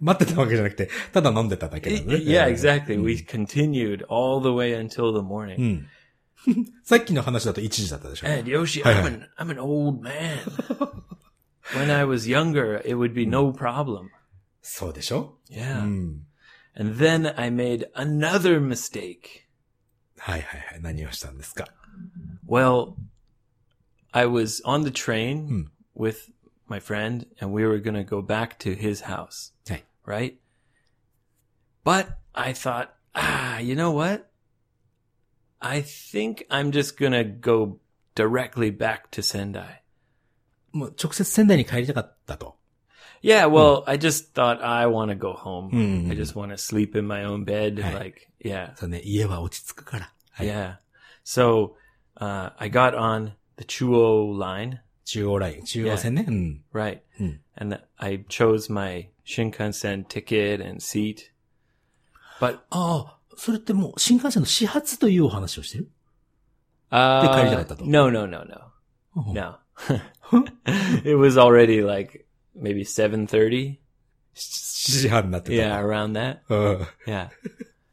[0.00, 2.16] 待ってたわけじゃなくて、ただ飲んでただけなのね。
[2.16, 3.02] yeah, exactly.
[3.02, 5.56] We continued all the way until the morning.
[5.58, 5.86] うん。
[6.84, 8.26] さっきの話だと1時だったでしょ。
[8.26, 9.08] And Yoshi, Hi, I'm hi.
[9.08, 10.38] an, I'm an old man.
[11.73, 14.09] when I was younger, it would be no problem.
[14.61, 15.83] そうでしょ Yeah.
[15.83, 16.25] うん。
[16.77, 19.45] And then I made another mistake.
[20.17, 20.81] はいはいはい。
[20.81, 21.67] 何をしたんですか
[22.47, 22.95] Well,
[24.11, 25.63] I was on the train Hmm.
[25.95, 26.31] with
[26.67, 29.85] my friend and we were going to go back to his house, はい。
[30.05, 30.37] right?
[31.83, 34.29] But I thought, ah, you know what?
[35.59, 37.79] I think I'm just going to go
[38.15, 39.78] directly back to Sendai.
[40.72, 42.56] もう直接仙台に帰りたかったと。
[43.22, 45.70] Yeah, well, I just thought I want to go home.
[46.10, 47.78] I just want to sleep in my own bed.
[47.94, 48.74] Like, yeah.
[48.76, 50.12] そうね、家は落ち着くから。
[50.38, 50.76] Yeah.
[51.24, 51.72] So,
[52.16, 54.78] uh, I got on the Chuo line.
[55.04, 56.24] Chuo 線ね。
[56.26, 56.64] うん。
[56.72, 57.00] Right.
[57.56, 61.30] And I chose my 新幹線 ticket and seat.
[62.40, 65.90] But, ああ、それってもう新幹線の始発というお話をしてる
[66.88, 67.36] ああ。
[67.36, 67.84] で帰りたかったと。
[67.84, 69.32] No, no, no, no.
[69.34, 69.58] No.
[71.03, 73.77] it was already like maybe 7.30.
[74.35, 75.63] 7時半になってた。
[75.63, 76.39] Yeah, around that.
[76.49, 76.87] うん。
[77.07, 77.29] Yeah.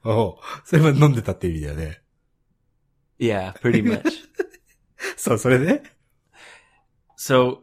[0.05, 2.03] おうそれは飲んでたっていう意味だよね。
[3.19, 4.11] Yeah, pretty much.
[5.17, 5.83] そう、それで
[7.17, 7.61] So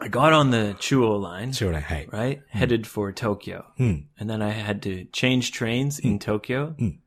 [0.00, 2.08] I got on the Chuo line, 将来、はい。
[2.08, 2.40] right?
[2.54, 3.64] Headed for Tokyo.
[3.78, 4.08] うん。
[4.18, 6.74] And then I had to change trains in Tokyo.
[6.78, 6.98] Mm.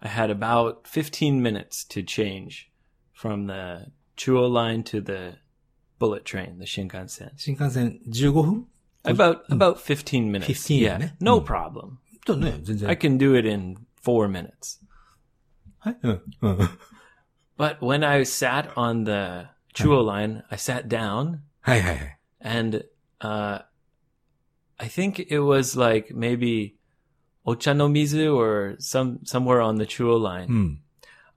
[0.00, 2.70] I had about 15 minutes to change
[3.12, 5.38] from the Chuo line to the
[5.98, 7.30] bullet train, the Shinkansen.
[7.36, 8.66] 新幹線15分
[9.04, 10.46] About about 15 minutes.
[10.46, 10.98] 15 yeah.
[10.98, 11.12] ne?
[11.20, 11.44] No Mm.
[11.46, 11.98] problem.
[12.26, 12.90] とね、全然。
[12.90, 14.78] I can do it in 4 minutes.
[15.78, 15.96] は い。
[16.02, 16.22] うん。
[16.42, 16.58] うん。
[17.58, 22.18] But when I sat on the Chuo line, I sat down はいはいはい。
[22.42, 22.84] and
[23.20, 23.62] uh
[24.78, 26.74] I think it was like maybe
[27.46, 30.46] Ochanomizu or some somewhere on the Chuo line.
[30.48, 30.82] うん。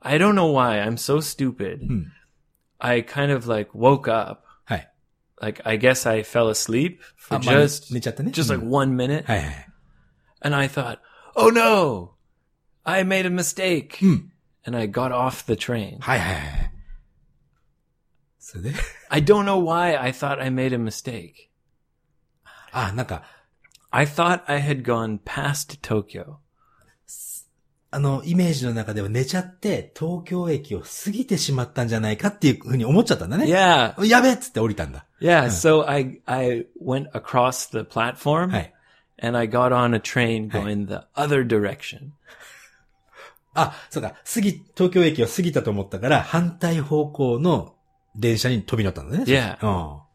[0.02, 0.80] I don't know why.
[0.82, 1.80] I'm so stupid.
[2.80, 2.88] Hmm.
[2.88, 4.44] I kind of like woke up.
[4.66, 4.94] はい。
[5.40, 8.32] Like I guess I fell asleep あ for まあ just 寝ちゃったね。
[8.32, 9.26] just う like ん one minute.
[9.26, 9.70] はいはい。
[10.42, 11.00] And I thought,
[11.36, 12.16] "Oh no.
[12.84, 14.32] I made a mistake." うん。
[14.66, 16.00] And I got off the train.
[16.00, 16.74] はいはいはい。
[18.40, 18.74] それで
[19.10, 21.50] I don't know why I thought I made a mistake.
[22.72, 23.24] あ、なんか、
[23.92, 26.38] I thought I had gone past Tokyo.
[27.91, 33.47] あの、イメージの中では寝ちゃって、東京駅を過ぎてしまったんじゃないかっていうふうに思っちゃったんだね。
[33.47, 34.05] Yeah.
[34.05, 35.07] やべえっつって降りたんだ。
[35.21, 38.75] Yeah, so I I went across the platform はい。
[39.23, 42.11] and I got on a train going the other direction.
[43.55, 44.15] あ、そうか。
[44.35, 47.75] 過ぎ、東京駅を過ぎたと思ったから、反対方向の
[48.15, 49.25] 電車に飛び乗ったんだね。
[49.25, 49.57] Yeah.
[49.63, 50.09] うん。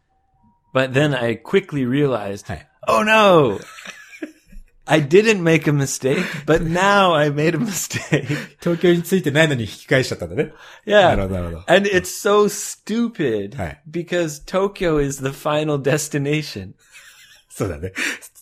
[0.74, 2.70] But then I quickly realized, はい。
[2.88, 3.60] oh no,
[4.91, 8.27] I didn't make a mistake, but now I made a mistake.
[8.63, 10.53] 東京に着いてないのに引き返しちゃったんだね。
[10.87, 11.23] なる Yeah.
[11.25, 11.65] ほど、なるほど。
[11.73, 13.81] And it's so stupid Hi.
[13.91, 16.73] because Tokyo is the final destination.
[17.51, 17.93] そうだね。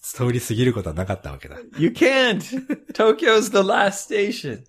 [0.03, 1.57] 通り過ぎることはなかったわけだ。
[1.79, 2.39] You can't.
[2.95, 4.63] Tokyo's the last station.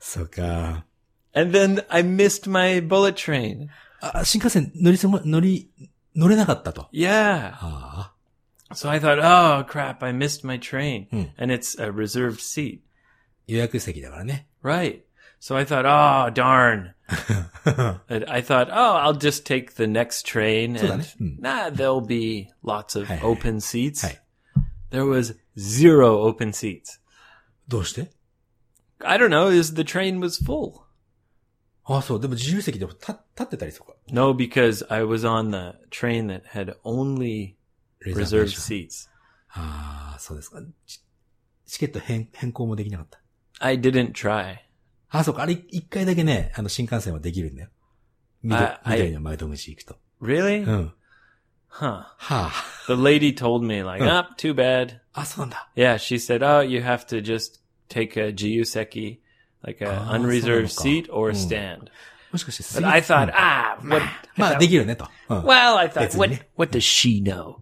[0.00, 0.86] そうか。
[1.34, 3.68] And then I missed my bullet train.
[4.00, 5.70] あ、新幹線乗りそま、乗り、
[6.14, 6.88] 乗れなかったと。
[6.92, 7.50] Yeah.
[7.52, 8.12] あ
[8.74, 11.06] So I thought, oh crap, I missed my train.
[11.10, 11.22] Hmm.
[11.38, 12.82] And it's a reserved seat.
[13.46, 14.48] 予約席だからね。
[14.62, 15.02] Right.
[15.38, 16.94] So I thought, oh darn.
[18.08, 21.40] And I thought, oh, I'll just take the next train So and then, hmm.
[21.40, 24.02] nah, there'll be lots of Hey, hey, open seats.
[24.02, 24.18] hey.
[24.90, 27.00] There was zero open seats
[27.68, 28.10] どうして
[29.00, 30.86] I don't know, is the train was full.
[31.84, 32.20] あ、そう。
[32.20, 33.94] でも自由席でも立立ってたりとか。
[34.10, 37.56] No, because I was on the train that had only レザーベー
[38.04, 39.08] reserved ション seats.
[39.50, 40.60] ああ、そうですか。
[40.86, 41.00] チ
[41.66, 43.20] チケット変変更もできなかった。
[43.58, 44.56] I didn't try.
[45.08, 45.42] あ、そうか。
[45.42, 47.70] あれ、一回だけね、あの、新幹線はできるんだよ。
[48.42, 49.96] 緑ああ緑の窓口行くと。
[50.20, 50.64] Really?
[50.66, 50.92] うん。
[51.70, 51.86] Huh.
[51.86, 52.52] はあ。
[52.86, 54.24] The lady told me like, Huh.
[54.30, 54.98] ah, too bad.
[55.12, 55.68] あ、そうなんだ。
[55.76, 59.18] Yeah, she said, oh, you have to just take a Jiyuseki,
[59.62, 61.88] like a Ah, unreserved そうなの seat or うん stand.
[62.32, 64.06] もしかして、 But I thought, うん ah, what?
[64.36, 65.08] ま I あ、 thought- できるね、と。
[65.28, 65.38] うん。
[65.44, 66.28] well, I thought, It's what?
[66.30, 66.40] me.
[66.56, 67.56] What does she know?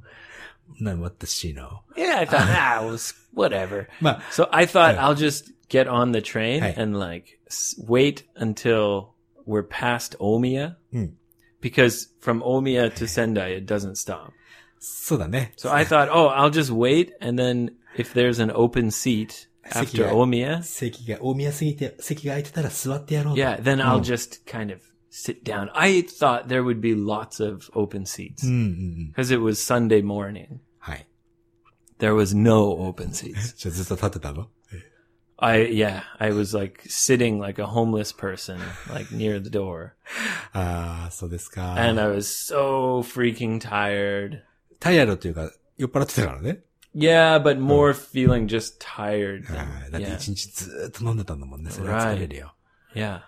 [0.81, 1.81] な、what does she know?
[1.97, 3.87] Yeah, I thought, ah, it was whatever.
[4.01, 5.01] まあ、 So I thought Hey.
[5.01, 6.75] I'll just get on the train Hey.
[6.77, 9.15] and like s- wait until
[9.47, 10.77] we're past Omiya.
[10.93, 11.13] Mm.
[11.61, 14.33] Because from Omiya to Sendai, it doesn't stop.
[14.81, 15.53] そうだね。
[15.57, 17.13] So I thought, oh, I'll just wait.
[17.21, 23.41] And then if there's an open seat after Sekiga- Omiya, 席が、大宮すぎて、席が空いてたら座ってやろうと。
[23.41, 24.03] yeah, then I'll Mm.
[24.03, 25.71] just kind of sit down.
[25.75, 29.13] I thought there would be lots of open seats うんうんうん。
[29.17, 30.59] because it was Sunday morning.
[30.79, 31.07] はい。
[31.99, 33.57] There was no open seats.
[33.57, 34.49] じ ゃあずっと立ってたの
[35.37, 38.59] I, yeah, I was like sitting like a homeless person,
[38.93, 39.93] like near the door.
[40.53, 41.75] ああ、そうですか。
[41.75, 44.43] And I was so freaking tired.
[44.79, 46.61] タイヤロというか、酔っ払ってたからね。
[46.95, 49.45] Yeah, but more feeling just tired.
[49.51, 50.15] あ Than, ーだって yeah.
[50.15, 51.71] 一日ずーっと飲んでたんだもんね。
[51.71, 52.55] それは疲れるよ。
[52.95, 53.23] Yeah.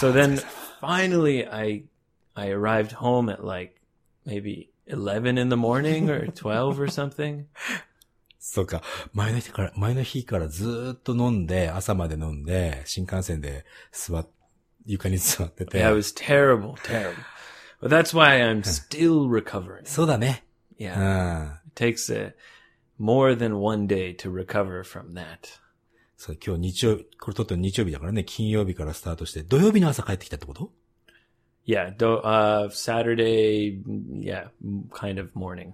[0.00, 0.38] So then
[0.80, 1.84] finally I
[2.34, 3.80] I arrived home at like
[4.24, 7.46] maybe 11 in the morning or 12 or something.
[8.38, 8.82] そうか。
[9.12, 14.28] 前の日から、前の日からずーっと飲んで、朝まで飲んで、新幹線で座っ、
[14.86, 15.78] 床に座ってて。
[15.78, 17.14] Yeah, it was terrible, terrible.
[17.82, 19.84] But that's why I'm still recovering.
[19.84, 20.44] そうだね。
[20.78, 20.96] う Yeah.
[20.98, 21.60] ん。
[21.66, 22.34] It takes a,
[22.98, 25.60] more than one day to recover from that.
[26.25, 30.71] そう、今日日曜日、これ撮ってる日曜日だからね、金曜日からスタートして、土曜日の朝帰ってきたってこと
[31.67, 33.83] Yeah, do, uh Saturday,
[34.21, 34.47] yeah,
[34.93, 35.73] kind of morning.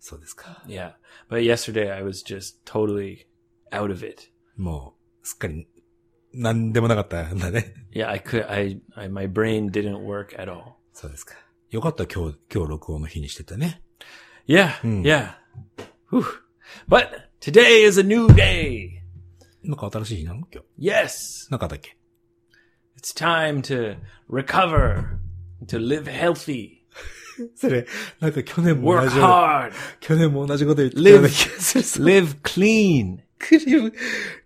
[0.00, 0.62] そうですか。
[0.66, 0.92] Yeah.
[1.28, 3.26] But yesterday I was just totally
[3.72, 4.30] out of it.
[4.56, 5.68] もう、すっかり、
[6.32, 7.74] なんでもなかったんだね。
[7.94, 10.76] Yeah, I could I, I my brain didn't work at all.
[10.94, 11.34] そうですか。
[11.68, 13.82] よかった、今日、今日録音の日にしててね。
[14.46, 15.02] Yeah, Hmm.
[15.02, 15.32] yeah.
[16.10, 16.24] Whew.
[16.88, 17.08] But
[17.40, 18.93] today is a new day.
[19.63, 20.89] なんか新しい日なの今日。
[20.89, 21.51] Yes.
[21.51, 21.97] なんかあったっけ
[22.97, 23.97] It's time to
[24.29, 25.19] recover,
[25.67, 26.79] to live healthy,
[27.55, 27.85] それ、
[28.19, 31.99] なんか去年も work 同じような、 hard, 去年も同じこと言ってたような気がするさ。
[32.01, 33.19] live clean.
[33.37, 33.93] クリーム、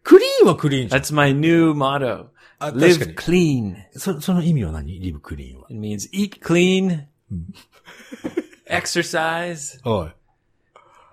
[0.03, 1.01] クリーンはクリーンじゃん。
[1.01, 2.27] That's my new motto.
[2.59, 3.15] あ、確 Live かに。
[3.15, 3.75] clean.
[3.93, 5.67] そ、その意味は何リブクリーンは。
[5.69, 7.05] It means eat clean,
[8.69, 10.11] exercise, おい。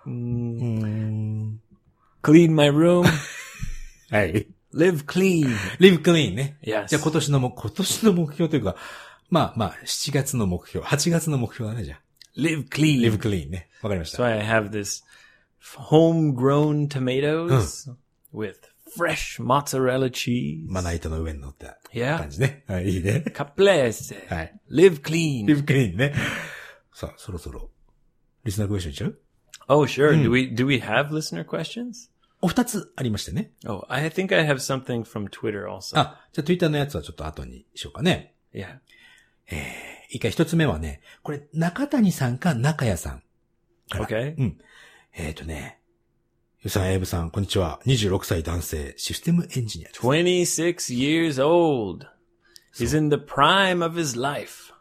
[0.07, 1.61] mm, うーん。
[2.23, 3.07] clean my room,
[4.10, 4.48] はい。
[4.74, 5.48] live clean.
[5.80, 6.58] リブクリーンね。
[6.62, 6.88] Yes.
[6.88, 8.76] じゃあ今年のも、今年の目標というか、
[9.30, 12.02] まあまあ、7月の目標、8月の目標だね、じゃあ。
[12.38, 13.18] Live clean.
[13.18, 13.70] クリーンね。
[13.82, 14.22] わかりました。
[14.24, 15.04] why I have this
[15.78, 17.90] homegrown tomatoes
[18.34, 18.56] with
[18.98, 20.66] fresh mozzarella cheese.
[20.68, 22.64] まな板の上に乗った感.じね。
[22.68, 23.24] はい、いいね。
[23.34, 24.34] Caprese.
[24.34, 24.60] はい。
[24.70, 25.48] Live clean.
[25.48, 26.14] リブクリーンね。
[26.94, 27.70] さあ、そろそろ、
[28.44, 29.20] リスナークエスチョンいっちゃう
[29.68, 30.12] Oh, sure.
[30.22, 32.10] Do we do we have listener questions?
[32.46, 33.54] お二つありましてね。
[33.66, 35.98] Oh, I think I have something from Twitter also.
[35.98, 38.36] あ、じゃあ Twitter のやつはちょっと後にしようかね。
[38.54, 38.82] Yeah.
[40.10, 43.24] 一回一つ目はね、これ、中谷さんか中谷さん。
[43.92, 44.36] Okay.
[44.38, 44.58] うん。
[45.16, 45.80] えっ、とね、
[46.60, 47.80] ゆうさん、エイブさん、こんにちは。
[47.88, 50.02] 26歳男性、システムエンジニアです。
[50.06, 52.06] 26 years old.
[52.78, 54.72] He's in the prime of his life.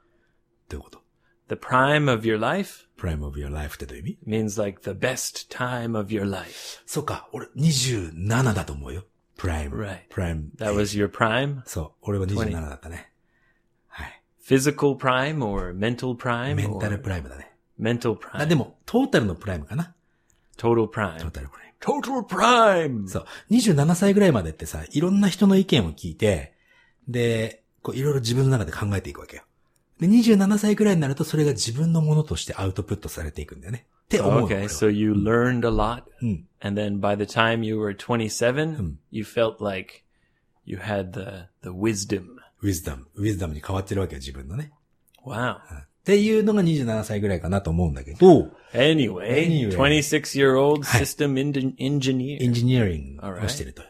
[0.69, 1.03] どういうこと
[1.49, 5.99] The prime of your life ?prime of your life ってどういう意味 means like the best time
[5.99, 6.83] of your life.
[6.87, 9.05] そうか、俺27だと思うよ。
[9.37, 9.83] プライム。
[9.83, 10.01] Right.
[10.09, 10.49] プライム。
[10.59, 11.63] That was your prime?
[11.67, 13.11] そう、俺は27だったね。
[13.89, 14.23] はい。
[14.47, 16.55] Physical prime or mental prime?
[16.55, 17.51] メンタルプライムだね。
[17.81, 18.47] mental あ、prime.
[18.47, 19.95] でも、トータルのプライムかな。
[20.57, 21.31] Total トー prime.
[21.31, 21.75] タルプライム。
[21.81, 23.09] Total prime.
[23.09, 23.27] そう。
[23.51, 26.55] 27歳ぐらいまでってさ、いろんな人の意見を聞いて、
[27.09, 29.43] で、こういろいろ自分の中で考えていくわけよ。
[30.01, 33.87] で、27歳ぐらいになるとそれが自分のものとしてアウトプットされていくんだよね。
[34.05, 36.45] って思う Okay, は so you learned a lot, うん。
[36.61, 40.03] and then by the time you were 27, you felt like
[40.67, 42.25] you had the the wisdom.
[42.63, 43.07] ウィズダム。
[43.15, 44.73] ウィズダムに変わってるわけよ、自分のね。
[45.25, 45.55] Wow.
[45.57, 45.59] っ
[46.05, 49.71] ていうのが27歳ぐらいかなと思うんだけど、Anyway, Anyway.
[49.77, 52.43] 26 year old system en- engineer.
[52.43, 53.83] エンジニアリングをしてると。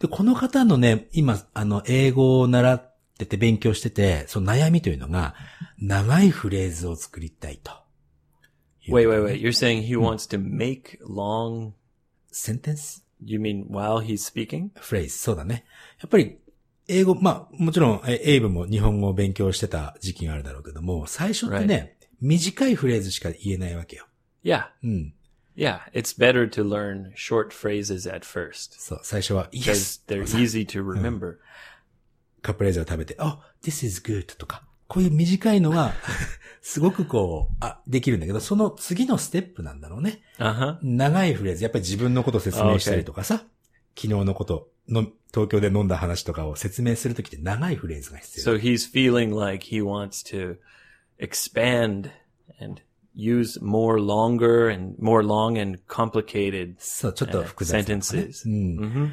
[0.00, 5.34] で、この方のね、今、あの、英語を習ってて勉強してて、その悩みというのが、
[5.78, 7.72] 長いフレーズを作りたいと。
[8.88, 9.40] Wait, wait, wait.
[9.40, 11.72] You're saying he wants to make long
[12.30, 14.70] センテンス You mean while he's speaking?
[14.74, 15.64] フレーズ、そうだね。
[16.00, 16.38] やっぱり、
[16.88, 24.06] 英語、まあ、もちろん、えエイブも日本語を勉強してた時期があるだろうけども、最初ってね、短いフレーズしか言えないわけよ。
[24.44, 24.66] Yeah.
[24.82, 25.14] うん。
[25.56, 25.80] Yeah.
[25.92, 30.02] It's better to learn short phrases at first そう、最初は、Yes!
[30.06, 31.38] they're easy to remember.
[32.44, 35.94] カプレーゼを食べて、あ、this is good とか、こういう短いのが、
[36.60, 40.20] すごくこう、あ、できるんだけど、その次のステップなんだろうね。
[40.38, 40.78] Uh huh.
[40.82, 43.44] 長いフレーズ、やっぱり自分のことを説明したりとかさ、
[43.96, 48.54] 昨日のことの、東京で飲んだ話とかを説明するときって長いフレーズが必要。
[48.54, 50.58] So he's feeling like he wants to
[51.18, 52.10] expand
[52.60, 52.82] and
[53.16, 58.48] use more longer and more long and complicated そう、ちょっと uh, 複雑ね、sentences.
[58.48, 59.12] うん。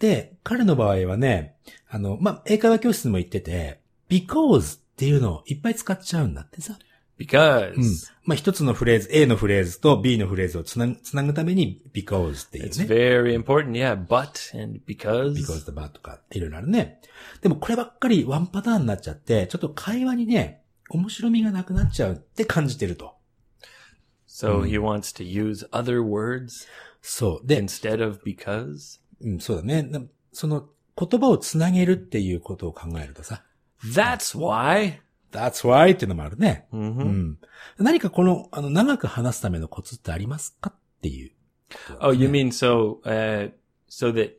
[0.00, 1.56] Hmm で、彼の場合はね、
[1.88, 6.78] あの、まあ、英会話教室でも言ってて、because っていうのをいっぱい使っちゃうんだってさ。
[7.18, 7.84] Because うん。
[8.24, 12.86] まあ、一つのフレーズ、A のフレーズと B のフレーズをつなぐ、つなぐために because っていう it's ね。
[12.86, 13.72] very important.
[13.72, 13.94] Yeah.
[13.94, 15.34] But and because.
[15.34, 17.00] because the but とかいろいろあるね。
[17.42, 23.14] でもこればっかりワンパターンになっちゃって、ちょっと会話にね、面白みがなくなっちゃうって感じてると。
[24.26, 26.66] So he wants to use other words
[27.02, 27.46] そう。
[27.46, 28.99] で、instead of because？
[29.20, 29.82] うん、そうだね。
[29.82, 30.02] な
[30.32, 33.42] その言葉をつなげるっていうことを考えるとさ、
[33.82, 34.98] That's why.
[35.32, 36.66] that's why っていうのもあるね。
[36.72, 37.38] hmm うん。
[37.78, 41.32] 何かこの、あの、長く話すためのコツってありますかっていう
[42.00, 43.52] Oh, ね、you mean so, uh,
[43.88, 44.32] so that,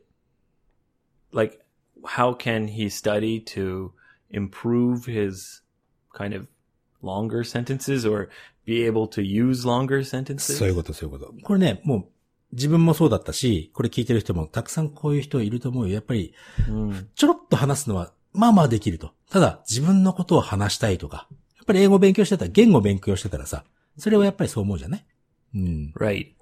[1.32, 1.60] like,
[2.04, 3.92] how can he study to
[4.30, 5.62] improve his
[6.14, 6.46] kind of
[7.02, 8.28] longer sentences or
[8.64, 10.58] be able to use longer sentences?
[10.58, 11.32] そういうこと、そういうこと。
[11.42, 12.11] これね、もう、
[12.52, 15.94] 自分もそうだったし、これ聞いてる人もたくさんこういう人いると思うよ。
[15.94, 16.34] やっぱり、
[16.68, 17.06] Mm.
[17.14, 19.12] ちょろっと話すのは、まあまあできると。
[19.30, 23.64] ただ、自分のことを話したいとか、やっぱり英語勉強してたら、言語勉強してたらさ、
[23.96, 25.04] それはやっぱりそう思うじゃない？
[25.54, 25.92] うん。
[25.96, 26.32] Right.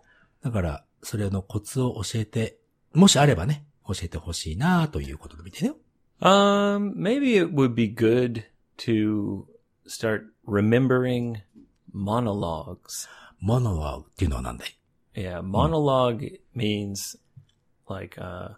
[0.42, 2.59] だから、それのコツを教えて、
[2.94, 5.73] もしあればね、教えてほしいなということで見てね。
[6.20, 8.44] Um, maybe it would be good
[8.79, 9.44] to
[9.88, 11.37] start remembering
[11.94, 13.09] monologues.
[13.40, 14.77] モノローグっていうのは何だい？
[15.14, 17.16] Yeah, monologue means
[17.88, 18.51] like uh,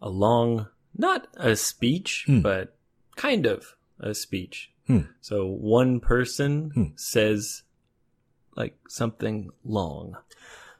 [0.00, 2.40] a long, not a speech, Hmm.
[2.42, 2.74] but
[3.16, 4.70] kind of a speech.
[4.86, 5.00] Hmm.
[5.20, 6.84] So one person Hmm.
[6.96, 7.64] says
[8.56, 10.12] like something long.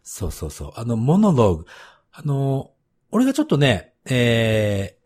[0.03, 0.73] そうそうそう。
[0.77, 1.67] あの、モノローグ。
[2.13, 2.73] あの、
[3.11, 4.97] 俺がちょっとね、え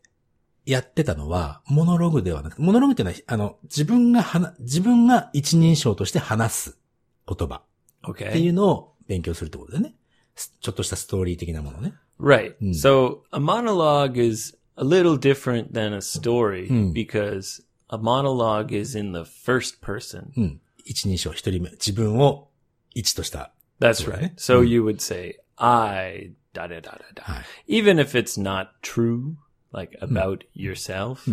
[0.67, 6.79] ー、やってたのは、モノログではなくて、モノログっていうのは、あの、自分が話、自分が一人称として話す
[7.27, 7.63] 言葉
[8.11, 9.96] ってい.うのを勉強するってことだよね。
[10.36, 11.94] すちょっとしたストーリー的なものね。
[12.20, 12.56] Right.
[12.60, 12.72] Hmm.
[12.74, 16.92] So a monologue is a little different than a story Hmm.
[16.94, 20.32] because a monologue is in the first person.
[20.38, 20.62] うん。
[20.86, 21.70] 一人称、一人目。
[21.72, 22.50] 自分を
[22.94, 23.54] 一とした。
[23.80, 24.20] That's Right.
[24.20, 24.34] right.
[24.38, 27.24] So you would say, I, da da da da da.
[27.24, 27.82] はい。
[27.82, 29.36] even if it's not true,
[29.72, 31.30] like about yourself,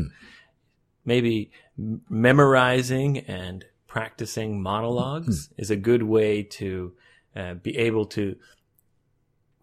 [1.05, 6.93] maybe m- memorizing and practicing monologues is a good way to
[7.36, 8.36] uh, be able to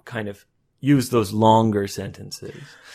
[0.05, 0.47] kind of
[0.81, 2.55] use those longer sentences.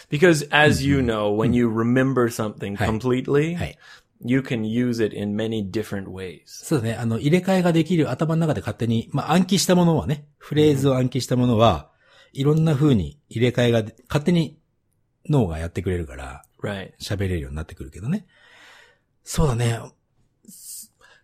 [0.09, 2.85] Because as you know, when you remember something Hi.
[2.85, 3.77] completely, はい。
[4.25, 6.43] you can use it in many different ways.
[6.45, 6.93] そうだね。
[6.95, 11.91] あの、入れ替えができる頭の中で勝手に、まあ、暗記したものはね、フレーズを暗記したものは、
[12.31, 14.57] いろんな風に入れ替えがで、勝手に
[15.29, 16.93] 脳がやってくれるから、Right.
[17.01, 18.25] 喋れるようになってくるけどね。
[19.25, 19.79] そうだね。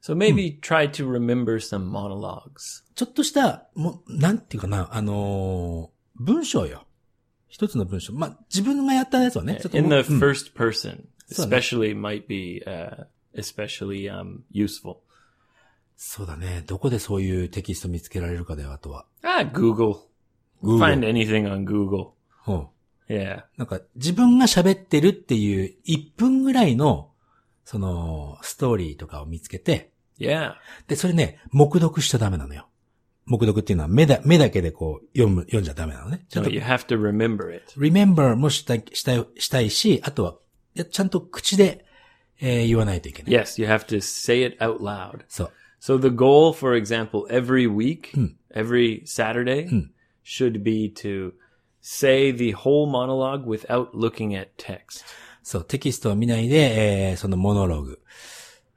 [0.02, 2.84] So maybe try to remember some monologues.
[3.00, 6.86] ちょっとした、もう、なんていうかな、あのー文章よ。
[7.48, 8.12] 一つの文章。
[8.12, 14.98] まあ、自分がやったやつはね、ちょっと in the うん first person, especially might be uh, especially um, useful.
[15.96, 16.62] そうだね。
[16.68, 19.06] どこでそういうテキスト見つけられるかだよ、あとは。
[19.24, 19.96] Ah, Google.
[20.62, 20.80] Google.
[20.80, 22.10] Find anything on Google.
[22.48, 22.68] うん
[23.08, 23.44] Yeah.
[23.56, 27.12] なんか、自分が喋ってるっていう1分ぐらいの、
[27.64, 30.56] その、ストーリーとかを見つけて、Yeah.
[30.90, 32.66] で、それね、目読しちゃダメなのよ。
[33.30, 36.26] 目読っていうのは目だ、目だけでこう、読む、読んじゃダメなのね。
[36.30, 37.64] ちゃん No, と you、have to remember it.
[37.80, 41.86] remember もしたい、したい、したいし、あとは、ちゃんと口で、
[42.42, 43.34] えー言わないといけない。
[43.34, 45.22] Yes, you have to say it out loud.
[45.28, 45.52] そう。
[45.82, 48.12] So the goal, for example, every week,
[48.54, 49.68] every Saturday,
[50.26, 51.34] should be to
[51.82, 55.04] say the whole monologue without looking at text.
[55.44, 58.00] そう、テキストを見ないで、えーそのモノログ。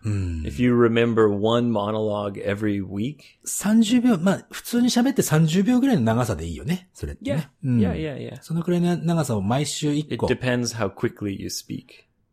[0.04, 0.42] うん。
[0.44, 6.88] If you remember one monologue every week, 30秒、まあ、普通に喋って30秒ぐらいの長さでいいよね。
[6.92, 7.50] それって yeah, ね。
[7.64, 8.42] うん yeah, yeah, yeah.
[8.42, 10.26] そのくらいの長さを毎週1 It 個。
[10.26, 11.84] depends how quickly you speak.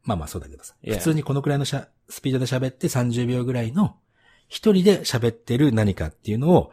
[0.03, 0.75] まあまあそうだけどさ。
[0.83, 0.95] Yeah.
[0.95, 3.97] 普通にこのくらいのしゃスピードで喋って30秒ぐらいの
[4.47, 6.71] 一人で喋ってる何かっていうのを、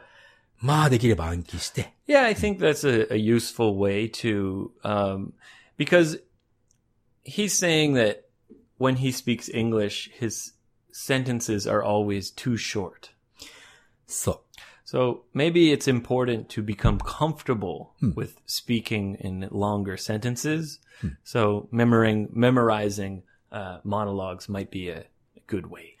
[0.59, 5.33] まあできれば暗記して、Yeah, I think that's a, a useful way to, um,
[5.77, 6.19] because
[7.23, 8.23] he's saying that
[8.79, 10.53] when he speaks English, his
[10.97, 13.11] sentences are always too short.
[14.07, 14.41] そ
[14.83, 20.79] So maybe it's important to become comfortable with speaking in longer sentences.
[21.25, 25.07] So memorizing, memorizing, uh, monologues might be a,
[25.45, 25.97] good way.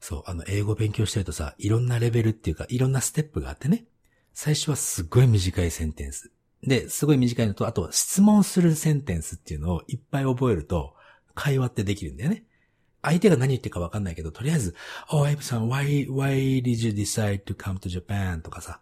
[0.00, 0.04] う。
[0.04, 0.22] そう。
[0.26, 3.86] あの、英語勉強してるとさ、いろんなレベルっていうか、いろんなステップがあってね。
[4.34, 6.32] 最初はすっごい短いセンテンス。
[6.62, 10.94] で、すごい短いのと、あとは質問するセンテンスっていうのをいっぱい覚えると、
[11.34, 12.44] 会話ってできるんだよね。
[13.02, 14.74] 相手が何言ってるかわかんないけど、とりあえず、
[15.10, 18.42] Oh, エイブさん、why, why did you decide to come to Japan?
[18.42, 18.80] とかさ。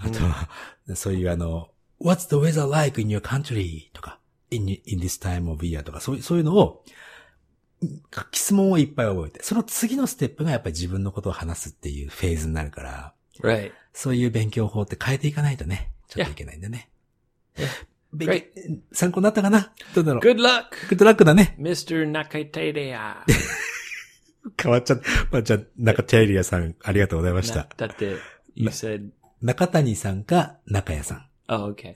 [0.00, 0.48] あとは、
[0.94, 3.90] そういうあの、What's the weather like in your country?
[3.92, 5.82] とか、in, in this time of year?
[5.82, 6.84] とか、そういう、そういうのを、
[8.32, 13.72] 質問をいっぱい覚えて、その次のステップがやっぱり自分のことを話すっていうフェーズになるから、Right.
[13.92, 16.90] そういう勉強法って変えていかないとね、ちょっといけないんだね。
[17.56, 17.68] 勉
[18.16, 18.44] Great.
[18.92, 19.72] 参考になったかな？
[19.94, 21.56] どうだろう？Good luck, グッドラックだね。
[21.60, 22.10] Mr.
[22.10, 23.16] Nakateria.
[24.62, 25.04] 変わっちゃった。
[25.30, 27.68] まあ、じゃあ、中谷リアさん、ありがとうございました。
[27.76, 28.18] Date,
[28.54, 29.10] you said,
[29.42, 31.26] 中谷さんか中谷さん。
[31.48, 31.94] oh, okay.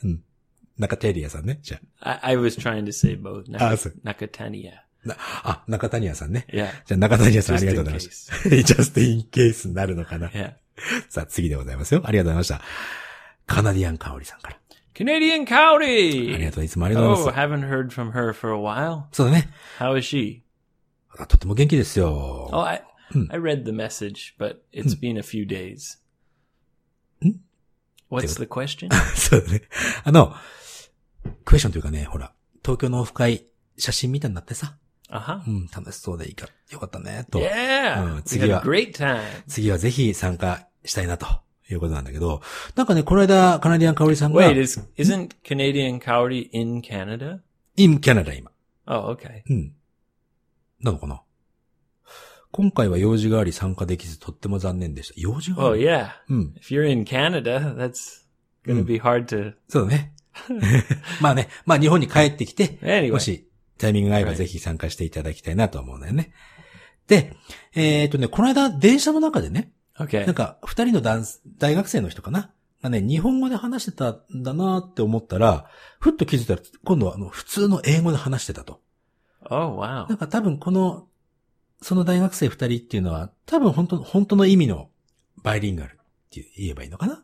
[0.78, 1.60] 中谷リアさんね。
[1.62, 3.44] じゃ I, I was trying to say both.
[3.56, 4.72] Ah, so- Nakatania.
[5.04, 5.08] あ。
[5.08, 6.46] なあ、中谷屋さんね。
[6.52, 6.68] Yeah.
[6.86, 8.34] じゃあ、中谷屋さんあ Just りがとう in ございました。
[8.82, 10.28] just in case になるのかな。
[10.28, 10.52] Yeah.
[11.08, 12.02] さあ、次でございますよ。
[12.04, 12.60] ありがとうございました。
[13.46, 14.58] カナディアン香織さんから。
[14.94, 16.44] Canadian あり Cowdy.
[16.44, 17.64] がとう、いつもありがとうご Oh, ざいます。
[17.64, 19.04] haven't heard from her for a while.
[19.12, 19.48] そうだね。
[19.78, 20.40] How is she?
[21.18, 22.48] あとても元気ですよ。
[22.52, 22.82] Oh, I
[23.12, 23.26] Hmm.
[23.30, 25.98] I read the message, but it's been a few days.
[27.22, 27.32] Hmm?
[28.10, 28.88] What's the question?
[29.14, 29.62] そうだね。
[30.04, 30.34] あの、
[31.44, 32.32] クエスチョンというかね、ほら、
[32.64, 34.76] 東京のオフ会、写真見たんだってさ。
[35.10, 35.42] Uh huh.
[35.46, 37.38] うん、楽しそうでいいから、よかったね、と。
[37.38, 37.96] Yeah.
[37.96, 39.20] Uh, we 次は a great time.
[39.46, 41.26] 次はぜひ参加したいな、と
[41.72, 42.40] いうことなんだけど、
[42.76, 47.40] なんかね、この間、カナディアン香織さんが、Wait, is isn't Canadian Cowdy in Canada?
[47.76, 48.50] in Canada 今。
[48.86, 49.42] Oh, okay.
[49.48, 49.72] うん。
[50.80, 51.22] なのかな？
[52.50, 55.14] 今回は用事があり参加できずとっても残念でした。
[55.16, 56.08] 用事があ Oh, り yeah.
[56.28, 56.54] うん。
[56.60, 58.22] If you're in Canada, that's
[58.66, 58.84] gonna Hmm.
[58.84, 59.54] be hard to.
[59.68, 60.12] そうだね。
[61.20, 63.12] まあね、まあ日本に帰ってきて、Anyway.
[63.12, 63.48] もし
[63.78, 66.32] タイミングが合えば.ぜひ参加していただきたいなと思うんだよね。
[67.06, 67.34] で、
[67.74, 70.24] えっ、とね、この間電車の中でね、Okay.
[70.26, 71.22] なんか二人の男
[71.62, 72.50] 大学生の人かな？
[72.82, 78.80] がね、日本語で話してたんだなって思ったら、ふっと気づいたら、今度はあの普通の英語で話してたと。
[79.48, 80.08] Oh, wow.
[80.08, 81.06] なんか多分この、
[81.80, 84.90] その大学生二人っていうのは、多分本当、本当の意味の
[85.44, 85.96] バイリンガルっ
[86.30, 87.22] て言えばいいのかな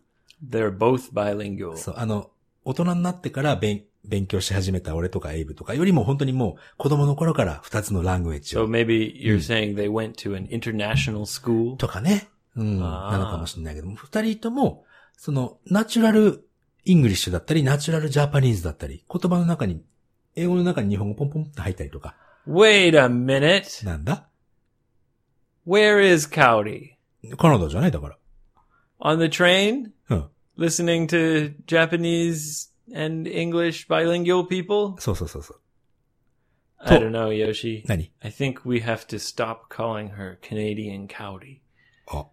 [0.48, 1.76] ？They're both bilingual.
[1.76, 2.30] そう、あの、
[2.64, 11.76] 大人になってから勉勉強し始めた俺とかエイブとかよりも本当にもう子供の頃から二つのラングエッジ So を maybe you're saying they went to an international school?
[11.76, 12.28] とかね、
[12.58, 14.84] うん、なのかもしれないけども、二人とも、
[15.16, 16.48] その、 natural
[16.84, 19.84] English だったり、 natural Japanese だったり、言葉の中に、
[20.34, 22.16] 英語の中に日本語ポンポンって入ったりとか、
[22.48, 23.84] Wait a minute.
[23.84, 24.28] なんだ
[25.66, 26.96] Where is Cowdy?
[27.36, 28.18] カナダじゃないだから。
[29.00, 29.90] On the train?
[30.08, 30.28] うん。
[30.56, 35.00] Listening to Japanese and English bilingual people?
[35.00, 35.60] そうそうそうそう。
[36.78, 37.84] I don't know, Yoshi.
[37.86, 41.60] 何 I think we have to stop calling her Canadian Cowdy.
[42.06, 42.26] あ、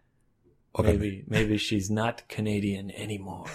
[0.76, 1.24] わかんない。
[1.24, 3.46] Maybe, maybe she's not Canadian anymore.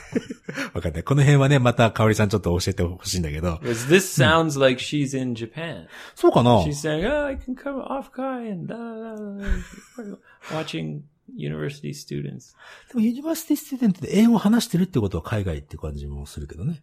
[0.72, 1.04] わかんない。
[1.04, 3.56] この辺はね、また、かおりさんちょっと教えてほしいんだけど。
[3.56, 5.86] Because this sounds like she's in Japan.
[6.14, 10.18] そうかな She's saying, "Oh, I can come off Kai and da, da, da, da,"
[10.50, 11.02] watching
[11.36, 12.56] university students."
[12.88, 16.82] でも university student で英語を話してるってことは海外って感じもするけどね。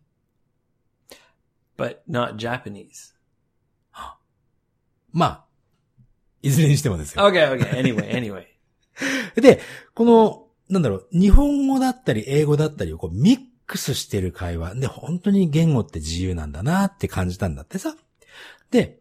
[1.77, 3.13] but not Japanese.
[5.13, 5.45] まあ、
[6.43, 7.23] いずれにしてもですよ。
[7.23, 7.69] Okay, okay.
[7.71, 8.56] Anyway, anyway.
[9.35, 9.61] で、
[9.93, 14.75] この、なんだろう、日本語だったり英語だったりをこうミックスしてる会話。
[14.75, 17.95] で、本当に言語って自由なんだなって感じたんだってさ。
[18.71, 18.99] で、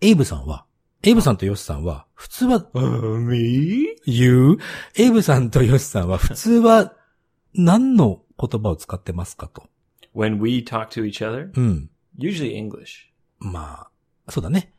[0.00, 0.64] エイブさんは、
[1.04, 3.96] エイブさんとヨシさんは、普通は、me?
[4.06, 4.58] 言う？
[4.96, 6.94] エイブさんとヨシさんは、普通は、
[7.54, 9.64] 何の言葉を使ってますかと。
[10.14, 11.90] When we talk to each other, うん。
[12.18, 13.10] usually English.
[13.40, 13.88] ま
[14.26, 14.72] あ、そうだね。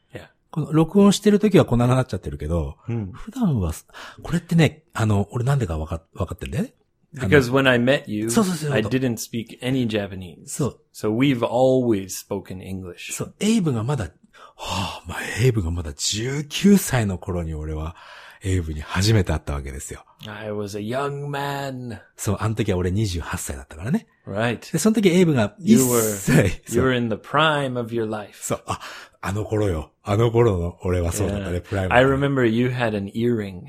[0.54, 3.12] この、録音してる時はこんなになっちゃってるけど、Hmm.
[3.12, 3.74] 普段は、
[4.22, 6.74] これってね、あの、俺なんでかわか、わかってるんだよね。
[7.16, 8.90] Because when I met you, So, so, so, I so.
[8.90, 10.46] didn't speak any Japanese.
[10.48, 10.80] そう。
[10.94, 13.12] So we've always spoken English.
[13.14, 14.12] そう、エイブがまだ、は
[14.56, 17.96] あ、まあ、エイブがまだ19歳の頃に俺は、
[18.44, 20.06] エイブに初めて会ったわけですよ。
[20.28, 22.00] I was a young man.
[22.18, 24.08] そう、あの時は俺28歳だったからね。
[24.28, 24.72] Right.
[24.72, 26.62] で、その時エイブが1 You were- 歳。
[26.68, 28.38] そ You う were in the prime of your life.
[28.44, 28.80] そう、あ、
[29.26, 29.92] あの頃よ。
[30.04, 31.94] あの頃の俺はそうだったね.プライム。
[31.94, 33.62] I remember you had an earring.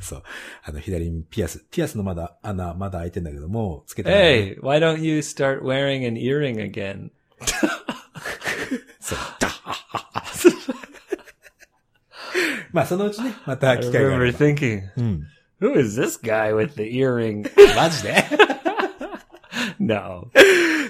[0.00, 0.22] そう。
[0.64, 1.64] あの、左にピアス。
[1.70, 7.10] ピアスのまだ穴、まだ開いてんだけども、つけてないね Hey, why don't you start wearing an earring again?
[9.00, 9.18] そう。
[12.72, 14.38] まあ、そのうちね、また I 機会があ remember れば。
[14.38, 15.26] thinking, うん。
[15.60, 17.44] who is this guy with the earring?
[17.76, 18.24] マジで
[19.78, 20.30] no.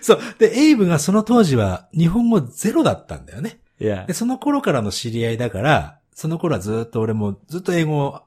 [0.03, 0.21] そう。
[0.39, 3.60] で、エイブがその当時は日本語ゼロだったんだよね。
[3.81, 4.07] Yeah.
[4.07, 8.23] で、その頃からの知り合いだから、その頃はずっと俺もずっと英語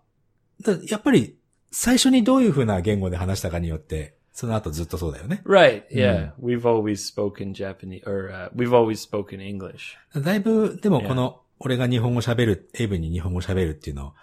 [0.90, 1.38] やっぱり
[1.72, 5.42] 最初にどういう風な言語で話したかによって、その後ずっとそうだよね。
[5.46, 5.88] Right.
[5.90, 6.32] Yeah.
[6.42, 9.96] We've always spoken Japanese or uh, we've always spoken English.
[10.20, 14.14] だいぶ、でも.この、俺が日本語喋る、エイブに日本語喋るっていうのを、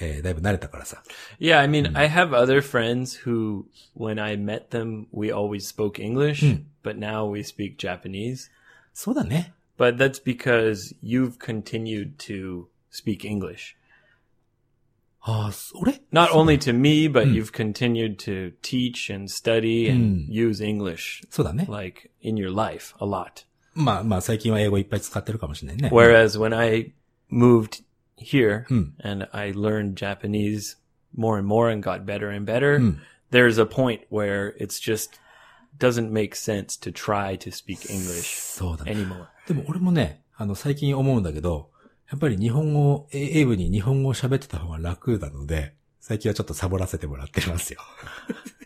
[0.00, 1.02] えーだいぶ慣れたからさ。
[1.38, 1.58] Yeah.
[1.58, 3.64] I mean, I have other friends who,
[3.94, 6.42] when I met them, we always spoke English,
[6.82, 8.50] but now we speak Japanese.
[8.94, 9.52] そうだね。
[9.79, 13.75] But that's because you've continued to speak English.
[15.27, 21.23] ああ、そ俺 Not only to me, but you've continued to teach and study and use English
[21.29, 21.65] そうだね。
[21.69, 23.45] like in your life a lot.
[23.73, 25.89] まあまあ最近は英語いっぱい使ってるかもしれないね。
[25.91, 26.93] Whereas when I
[27.31, 27.83] moved
[28.17, 28.91] here Hmm.
[29.03, 30.77] and I learned Japanese
[31.17, 32.79] more and more and got better and better,
[33.31, 35.19] there's a point where it's just
[35.77, 38.91] doesn't make sense to try to speak English そうだね。
[38.93, 39.25] anymore.
[39.50, 41.70] でも俺もね、あの最近思うんだけど、
[42.08, 47.80] やっぱり日本語、えエイブに日本語を喋ってた方が楽なので、最近はちょっとサボらせてもらってますよ。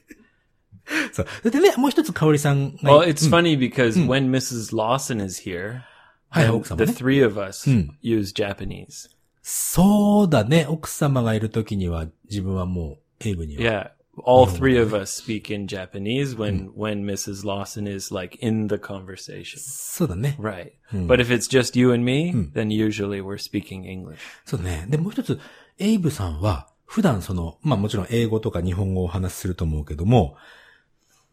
[1.14, 1.50] そう。
[1.50, 4.76] でね、もう一つ香織さんが Well, it's funny because when Mrs.
[4.76, 5.80] Lawson is here,
[6.28, 6.98] はい、奥様 the ね。
[6.98, 7.66] three of us
[8.02, 9.08] use Japanese.
[9.40, 10.66] そうだね。
[10.68, 13.92] 奥様がいるときには自分はもうエイブには。
[14.17, 14.23] Yeah.
[14.25, 17.45] All three of us speak in Japanese when, when Mrs.
[17.45, 19.59] Lawson is like in the conversation.
[19.59, 20.35] そうだね。
[20.39, 20.73] Right.
[20.91, 24.17] But if it's just you and me, then usually we're speaking English.
[24.45, 24.87] そうだね。
[24.89, 25.39] で、もう一つ、
[25.77, 30.35] エイブさんは、普段その、まあもちろん英語とか日本語をお話しすると思うけども、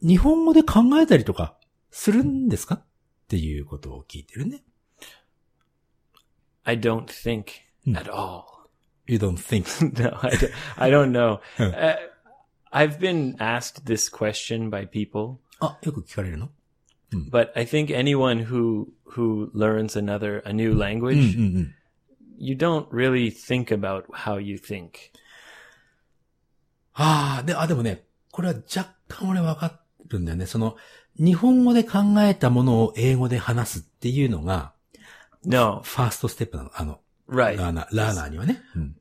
[0.00, 1.56] 日本語で考えたりとか
[1.90, 2.84] するんですかっ
[3.28, 4.62] ていうことを聞いてるね。
[6.64, 7.46] I don't think
[7.96, 8.44] at all.
[9.06, 9.66] You don't think.
[10.00, 11.40] no, I, don't- I don't know.
[11.58, 11.96] uh,
[12.72, 16.50] I've been asked this question by people, あ、よく聞かれるの
[17.30, 21.74] but I think anyone who who learns another a new うん language, うんうん。
[22.38, 24.90] you don't really think about how you think.
[26.92, 30.46] ああ、で、あ、でもね、これは若干俺わかるんだよね。
[30.46, 30.76] その、
[31.18, 34.72] 日本語で考えたものを英語で話すっていうのが、
[35.44, 36.70] No, ファーストステップなの。
[36.74, 37.56] あの、 right.
[37.56, 38.62] ラーナー、ラーナーにはね。
[38.74, 38.96] うん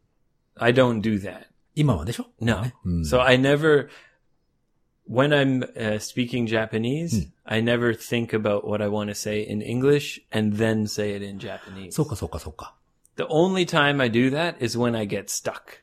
[0.58, 1.48] I don't do that.
[1.80, 2.62] 今はでしょ No.
[2.62, 3.90] ねうん So I never,
[5.10, 9.62] when I'm uh, speaking Japanese, I never think about what I want to say in
[9.62, 11.92] English and then say it in Japanese.
[11.92, 12.76] そうかそうかそうか。
[13.18, 15.82] The only time I do that is when I get stuck.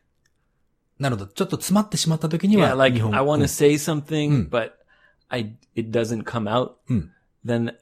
[0.98, 1.30] なるほど。
[1.32, 3.32] ちょっと詰まってしまった時には、 Yeah, like 日本 I 語。
[3.32, 4.72] want うん to say something, but
[5.28, 6.74] I it doesn't come out.
[7.44, 7.74] Then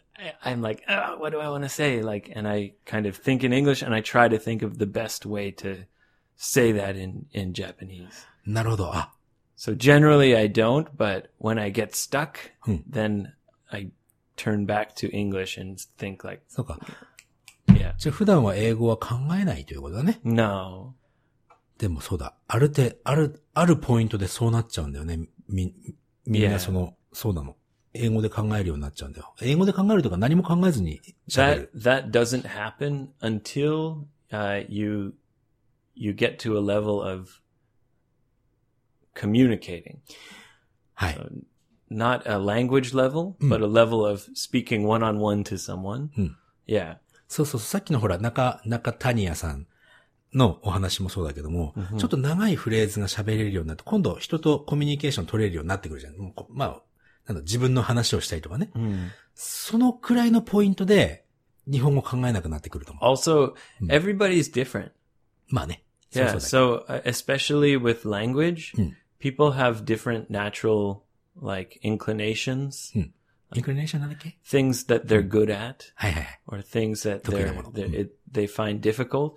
[0.45, 2.03] I, I'm like, oh, what do I want to say?
[2.03, 4.87] Like, and I kind of think in English, and I try to think of the
[4.87, 5.87] best way to
[6.38, 8.08] say that in in Japanese.
[8.46, 8.96] なるほど。
[8.96, 9.14] あ、
[9.58, 12.52] So generally, I don't, but when I get stuck,
[12.90, 13.32] then
[13.70, 13.92] I
[14.36, 16.78] turn back to English and think like, そうか。
[17.68, 20.20] yeah, じゃあ普段は英語は考えないということだね。
[20.24, 20.94] no,
[21.78, 22.36] でもそうだ。
[22.48, 25.18] ある程ある、あるポイントでそうなっちゃうんだよね。
[25.48, 25.74] み、
[26.26, 26.52] みん Yeah.
[26.52, 27.56] なその、そうなの。
[27.94, 29.34] 英語で考えるようになっちゃうんだよ。
[29.42, 31.72] 英語で考えるとか何も考えずに喋る。
[31.76, 35.14] that that doesn't happen until uh, you
[35.96, 37.30] you get to a level of
[39.16, 39.98] communicating.
[40.94, 41.18] はい。
[41.90, 46.10] not a language level, but a level of speaking one on one to someone.
[46.68, 46.98] Yeah.
[47.28, 49.68] そうそう、さっきのほら、中、中谷谷さん
[50.34, 56.18] のお話もそうだけども、ちょっと長いフレーズが喋れるようになって、今度人とコミュニケーション取れるようになってくるじゃん。
[56.18, 56.82] もうこまあ、
[57.28, 58.72] なんだ、自分の話をしたりとかね。
[59.34, 61.26] そのくらいのポイントで、
[61.70, 63.04] 日本語考えなくなってくると思う。
[63.04, 63.54] Also,
[63.88, 64.92] everybody's different.
[65.48, 65.85] まあね。
[66.15, 66.31] Yeah.
[66.33, 68.73] そうそうだ So, uh, especially with language,
[69.21, 71.03] people have different natural
[71.41, 72.93] like inclinations,
[73.55, 76.41] インクリネーションなんだっけ things that they're good at, はいはいはい。
[76.49, 77.73] or things that 得意な they're, もの。
[77.73, 79.35] they're it, they find difficult.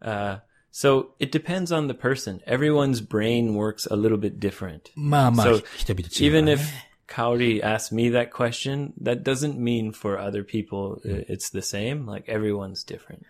[0.00, 0.38] Uh,
[0.70, 2.40] so it depends on the person.
[2.46, 4.92] Everyone's brain works a little bit different.
[4.94, 6.52] まあまあ、 So 人々違うから Even ね。
[6.54, 6.60] if
[7.08, 12.06] Kaori asked me that question, that doesn't mean for other people uh, it's the same.
[12.06, 13.22] Like everyone's different.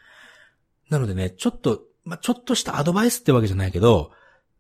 [0.91, 4.12] なのでね、ちょっと、 まあ、ちょっとしたアドバイスってわけじゃないけど、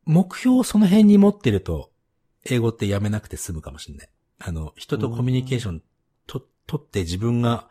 [0.06, 1.92] 目標をその辺に持ってると、
[2.46, 4.10] 英語ってやめなくて済むかもしれない。
[4.40, 5.84] あの、人とコミュニケーション
[6.28, 7.70] と、取って自分が、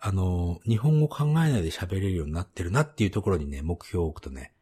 [0.00, 4.52] あの、日本語考えないで喋れるようになってるなっていうところにね、目標を置くとね、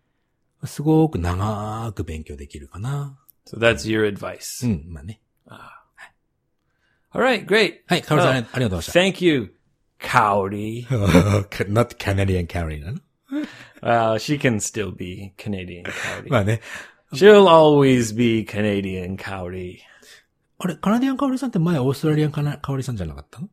[0.64, 3.18] すごく長く勉強できるかな。
[3.46, 4.66] So that's your advice.
[4.66, 5.20] うん、まあね。
[7.12, 7.80] All right, great.
[7.86, 9.54] はい、かおりさん、Oh, ありがとうござい Thank you,
[9.98, 10.84] Cowdy.
[10.84, 11.64] ました。
[11.64, 13.00] not Canadian Carry なの
[13.82, 16.30] Well, she can still be Canadian Cowdy.
[16.30, 16.60] まあね。
[17.12, 19.78] She'll always be Canadian Cowdy.
[20.58, 23.48] あれ、カナディアンカオリさんって前オーストラリアンカナカオリさんじゃなかったの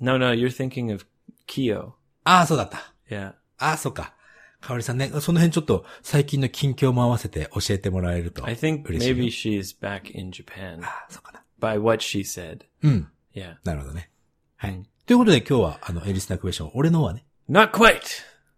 [0.00, 1.04] No, no, you're thinking of
[1.46, 1.92] Kyo.
[2.24, 2.94] ああ、そうだった。
[3.08, 3.34] Yeah.
[3.58, 4.14] ああ、そうか。
[4.60, 8.46] かおりさんね、その辺ちょっと最近の近況も合わせて教えてもらえると。
[8.46, 11.42] I think maybe she's back in Japan ああ、そうかな。
[11.60, 12.60] by what she said.
[12.82, 13.08] うん。
[13.34, 13.56] Yeah.
[13.64, 14.10] なるほどね。
[14.56, 14.82] はい。
[15.04, 18.00] ということで今日は、あの、エリスナークエスチョン、俺のはね、Not quite.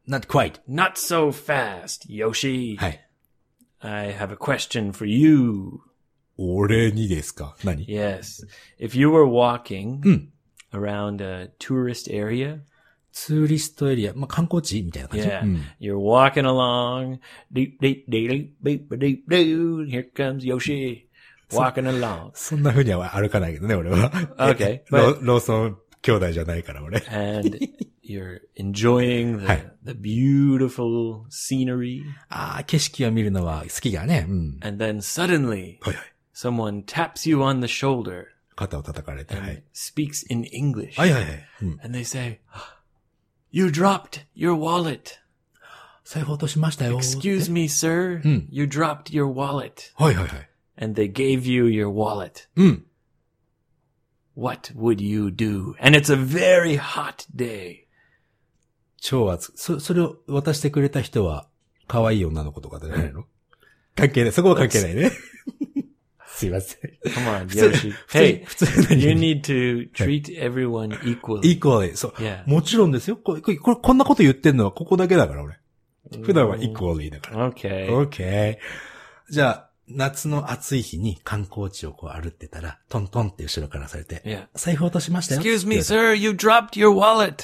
[0.07, 0.59] not quite.
[0.67, 2.77] Not so fast, Yoshi.
[2.77, 3.05] はい。
[3.81, 5.79] I have a question for you.
[6.37, 8.45] 俺にですか何 Yes.
[8.79, 10.27] If you were walking Hmm.
[10.73, 12.59] around a tourist area,
[13.11, 15.27] ツーリストエリア、まあ、観光地みたいな感じ。
[15.27, 15.61] yeah, うん。
[15.81, 17.19] you're walking along,
[17.51, 21.07] deep, deep, deep, deep, deep, deep, here comes Yoshi,
[21.51, 22.31] walking along.
[22.35, 24.11] そんな風には歩かないけどね、俺は。
[24.37, 26.99] Okay, ロ but ローソン兄弟じゃないから、俺。
[27.09, 27.57] and
[28.03, 29.65] you're enjoying the, Hi.
[29.83, 34.25] the beautiful scenery, ああ、景色を見るのは好きがね。
[34.27, 34.59] うん。
[34.61, 36.13] and then suddenly はいはい。
[36.33, 39.35] someone taps you on the shoulder 肩を叩かれて。
[39.35, 39.63] は and い。
[39.73, 40.93] speaks in English.
[40.99, 41.47] はいはいはい。
[41.61, 41.79] うん。
[41.83, 42.39] And they say,
[43.51, 45.19] You dropped your wallet.
[46.03, 46.97] 財布落としましたよ。
[46.97, 48.21] Excuse me, sir.
[48.21, 48.45] Hmm.
[48.49, 49.93] You dropped your wallet.
[49.95, 50.49] はいはいはい。
[50.81, 52.47] And they gave you your wallet.
[52.55, 52.85] うん。
[54.35, 55.75] What would you do?
[55.81, 57.82] And it's a very hot day.
[59.04, 59.58] 超熱く。
[59.58, 61.46] そ、それを渡してくれた人は、
[61.86, 63.24] 可愛い女の子とかじゃないの？
[63.94, 64.32] 関係ない。
[64.32, 65.12] そこは関係ないね。
[66.26, 66.80] すいません。
[67.06, 67.90] Come on, 普通 Yoshi.
[67.92, 71.46] 普通 Hey, 普通何 you need to treat everyone equally.
[71.46, 72.50] イコール、そう。
[72.50, 73.16] もちろんですよ。
[73.16, 75.58] これ、これ、こんなこと言ってんのはここだけだから、俺。
[76.22, 77.50] 普段はイコールだから。
[77.52, 77.92] Okay.
[77.94, 79.32] オッケー。
[79.32, 85.42] じゃあ、夏の暑い日に観光地をこう歩ってたら、トントンって後ろからされて.財布落としましたよ。
[85.42, 86.14] Excuse me, sir.
[86.14, 87.34] You dropped your wallet.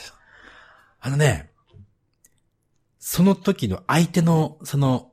[1.00, 1.49] あのね、
[3.00, 5.10] その時の相手の、その、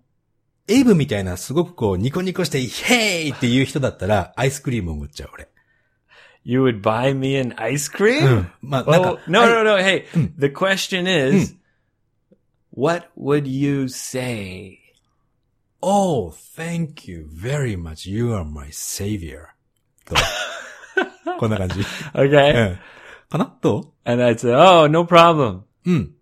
[0.68, 5.48] エイブみたいなすごくこうニコニコして、ヘイっていう人だったら、アイスクリームを売っちゃう、俺。
[6.44, 8.26] You would buy me an ice cream?
[8.26, 8.52] うん。
[8.62, 9.78] まあ、なんか、no, no, no.
[9.80, 10.32] Hey, Mm.
[10.38, 11.56] the question is,
[12.76, 14.78] what would you say?
[15.82, 18.10] Oh, thank you very much.
[18.10, 19.48] You are my savior.
[20.06, 20.16] と。
[21.40, 21.80] こんな感じ。
[21.80, 21.84] う
[22.14, 22.74] Okay.
[22.74, 22.80] ん。
[23.30, 25.62] かなど And I'd say, oh, no problem.
[25.86, 26.17] ううん。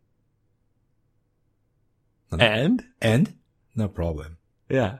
[2.35, 2.85] And?
[3.01, 3.33] and?
[3.77, 4.37] No problem.
[4.69, 4.99] Yeah.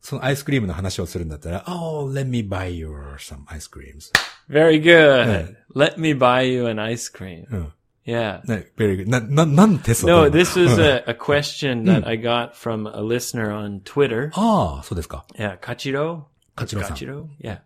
[0.00, 4.10] そのアイスクリームの話をするんだったら、Oh, let me buy you some ice creams.
[4.48, 5.56] Very good.
[5.74, 7.44] Let me buy you an ice cream.
[7.50, 7.72] うん。
[8.06, 8.40] Yeah.
[8.46, 9.08] ね、very good.
[9.10, 13.82] な、な、なんテスト No, 取る this was a, a question that I got from a listener on
[13.82, 14.30] Twitter.
[14.32, 15.26] ああ、そうですか。
[15.34, 16.24] Yeah, Kachiro.
[16.56, 16.96] Kachiro-san.
[16.96, 17.28] Kachiro.
[17.38, 17.58] Yeah.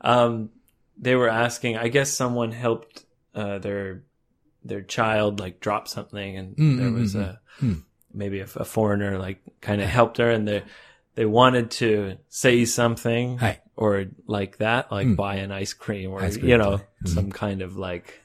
[0.00, 0.50] Um,
[1.00, 1.76] they were asking.
[1.76, 4.04] I guess someone helped uh, their
[4.64, 7.82] their child like drop something, and Mm, there mm, was mm, a mm.
[8.12, 10.62] maybe a, a foreigner like kind of helped her, and they
[11.14, 13.60] they wanted to say something Hi.
[13.76, 16.86] or like that, like buy an ice cream or Ice cream, you know right.
[17.04, 17.08] Mhm.
[17.14, 18.22] some kind of like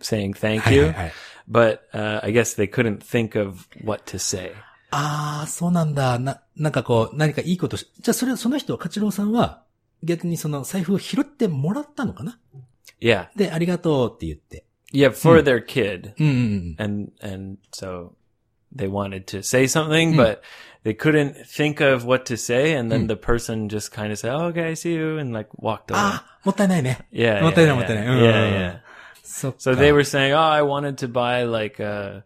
[0.00, 0.82] saying thank はい you.
[0.84, 1.12] はいはい。
[1.50, 4.52] But uh, I guess they couldn't think of what to say.
[4.90, 6.18] ああ、そうなんだ。
[6.18, 9.64] な、なんかこう、何かいいことし、じゃあそれ、その人、カチロウさんは、
[10.02, 12.38] 逆にその財布を拾ってもらったのかな
[13.00, 14.64] Yeah, で、ありがとうって言って。
[14.92, 16.14] yeah, for their kid.
[16.18, 16.76] うんうんうん。
[16.78, 18.12] and and so
[18.74, 20.40] they wanted to say something but
[20.84, 24.32] they couldn't think of what to say and then the person just kind of said
[24.34, 27.06] oh, okay i see you and like walked away ああ、もったいないね。
[27.12, 28.16] yeah もったい yeah, ないもったい yeah, ない。
[28.16, 28.80] うん yeah, yeah.
[29.22, 29.58] そっか。
[29.58, 32.24] so they were saying oh i wanted to buy like a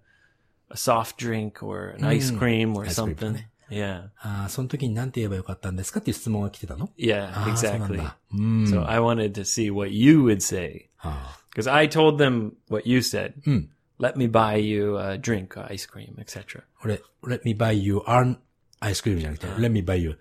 [0.70, 3.51] a soft drink or an ice cream or Ice cream something ね。
[3.70, 8.16] yeah ああ、その時に何て言えばよかったんですかっていう質問が来てたの yeah ああ、そうなん exactly だ。
[8.32, 8.64] うん。
[8.64, 12.86] so i wanted to see what you would say あ because i told them what
[12.88, 13.70] you said あうん。
[13.99, 18.38] let me buy you a drink ice cream etc 俺、let me buy you an
[18.80, 20.18] ice cream じゃなくて、let me buy you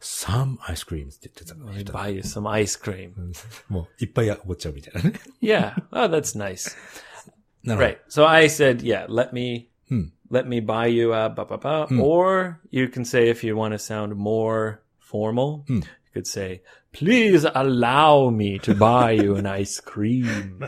[0.00, 3.10] some ice creams って言ってた let me buy you some ice cream
[3.68, 5.20] もう、いっぱいおごっちゃうみたいなね。
[5.42, 6.74] yeah oh that's nice
[7.64, 7.86] なるほど。
[7.86, 7.98] Right.
[8.08, 10.10] So I said, yeah, let me Hmm.
[10.30, 11.88] let me buy you a ba ba ba.
[12.00, 15.82] Or you can say if you want to sound more formal, you
[16.13, 16.61] Could say,
[16.91, 20.63] please allow me to buy you an ice cream.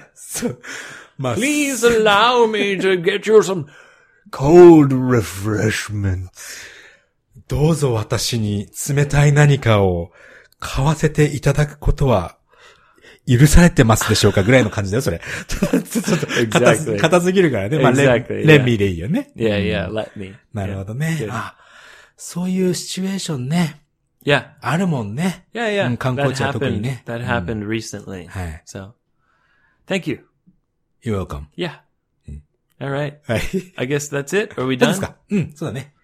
[1.20, 3.68] Please allow me to get you some
[4.32, 6.74] cold refreshments.
[7.48, 10.12] どうぞ私に冷たい何かを
[10.60, 12.38] 買わせていただくことは
[13.28, 15.22] 許されてますでしょうかぐらいの感じだよ、それ。
[15.48, 15.86] ちょっと、硬
[16.76, 17.00] す Exactly.
[17.00, 17.80] 硬すぎるからね。
[17.80, 19.32] まあ、レン Exactly, レンミーでいいよね。
[19.36, 20.36] Yeah, yeah, let me.
[20.54, 21.28] なるほどね
[22.18, 23.85] そういうシチュエーションね、
[24.25, 24.51] Yeah.
[24.61, 25.47] あるもんね。
[25.55, 25.87] Yeah, yeah.
[25.87, 26.81] Mm, that 観光地は特に happened.
[26.83, 27.03] ね。
[27.07, 28.29] That happened recently.
[28.29, 28.63] はい。
[28.67, 28.93] So,
[29.87, 30.27] thank you.
[31.03, 31.47] You're welcome.
[31.57, 31.81] Yeah.
[32.81, 33.19] All right.
[33.27, 33.41] はい。
[33.77, 34.55] I guess that's it.
[34.61, 35.07] Are we どうです done?
[35.07, 35.95] かうん、そうだね。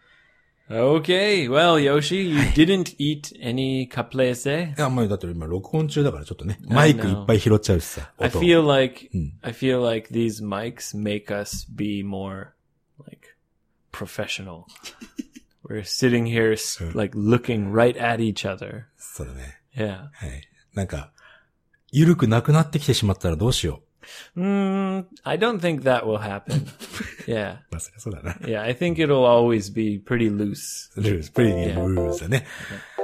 [0.68, 1.48] Okay.
[1.48, 4.74] Well, Yoshi, you didn't eat any caprese.
[4.76, 8.12] いや、まあ、だって今録音中だからちょっとね、マイクいっぱい拾っちゃうしさ。
[8.18, 9.08] I 音 feel like
[9.42, 12.54] I feel like these mics make us be more
[13.06, 13.36] like
[13.92, 14.64] professional.
[15.71, 16.55] We're sitting here
[16.95, 18.83] like looking right at each other.
[18.97, 19.61] そうだね。
[19.75, 20.09] Yeah.
[20.11, 20.47] はい。
[20.73, 21.11] なんか、
[21.91, 23.81] ゆるくなくなってきてしまったらどうしよ
[24.35, 26.65] Mm, I don't think that will happen.
[27.27, 27.53] yeah.
[27.55, 27.59] う。
[27.71, 28.33] まあ、そりゃそうだな。
[28.41, 30.89] Yeah, I think it'll always be pretty loose.
[30.97, 32.45] loose、pretty loose だね。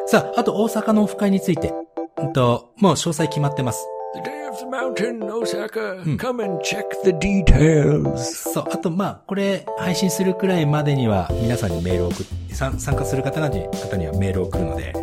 [0.08, 1.72] さあ、あと大阪のオフ会について。
[2.18, 3.86] うんと、もう詳細決まってます。
[4.16, 6.02] The day of the mountain, Osaka.
[6.18, 8.18] Come and check the details.
[8.18, 14.94] そう、あとまあ、これ配信するくらいまでには皆さんにメールを送って、参参加する方に方にはメールを送るので、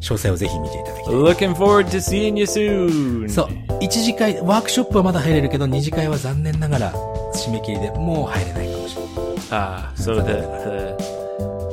[0.00, 1.14] 詳細をぜひ見ていただきたい。
[1.14, 3.28] Looking forward to seeing you soon.
[3.28, 3.48] そう、
[3.80, 6.92] 一次会、ワークショップはまだ入れるけど、二次会は残念ながら
[7.32, 9.12] 締め切りでもう入れないかもしれない。
[9.50, 10.32] Ah, so the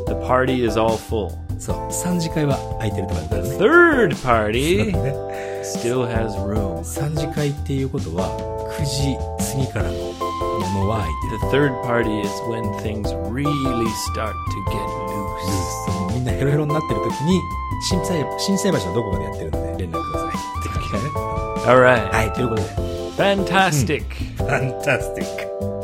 [0.05, 1.29] the the party is all full.
[1.59, 6.83] そう、三次会は空いてると思うから third party ね still has room.
[6.83, 8.29] 三次会っていうことは、
[8.77, 9.17] 9時
[9.53, 11.51] 過ぎからのものは空いてる。
[11.51, 15.43] The third party is when things really start to get loose.
[15.85, 17.41] そのみんなヘロヘロになってる時に、
[17.89, 20.29] 新菜、新菜橋のどこかでやってるので連絡ください。
[20.29, 21.09] って感じだね。
[21.65, 22.11] All right.
[22.11, 22.67] はい、ということで。
[23.17, 24.03] Fantastic.
[24.37, 25.82] ファンタスティック。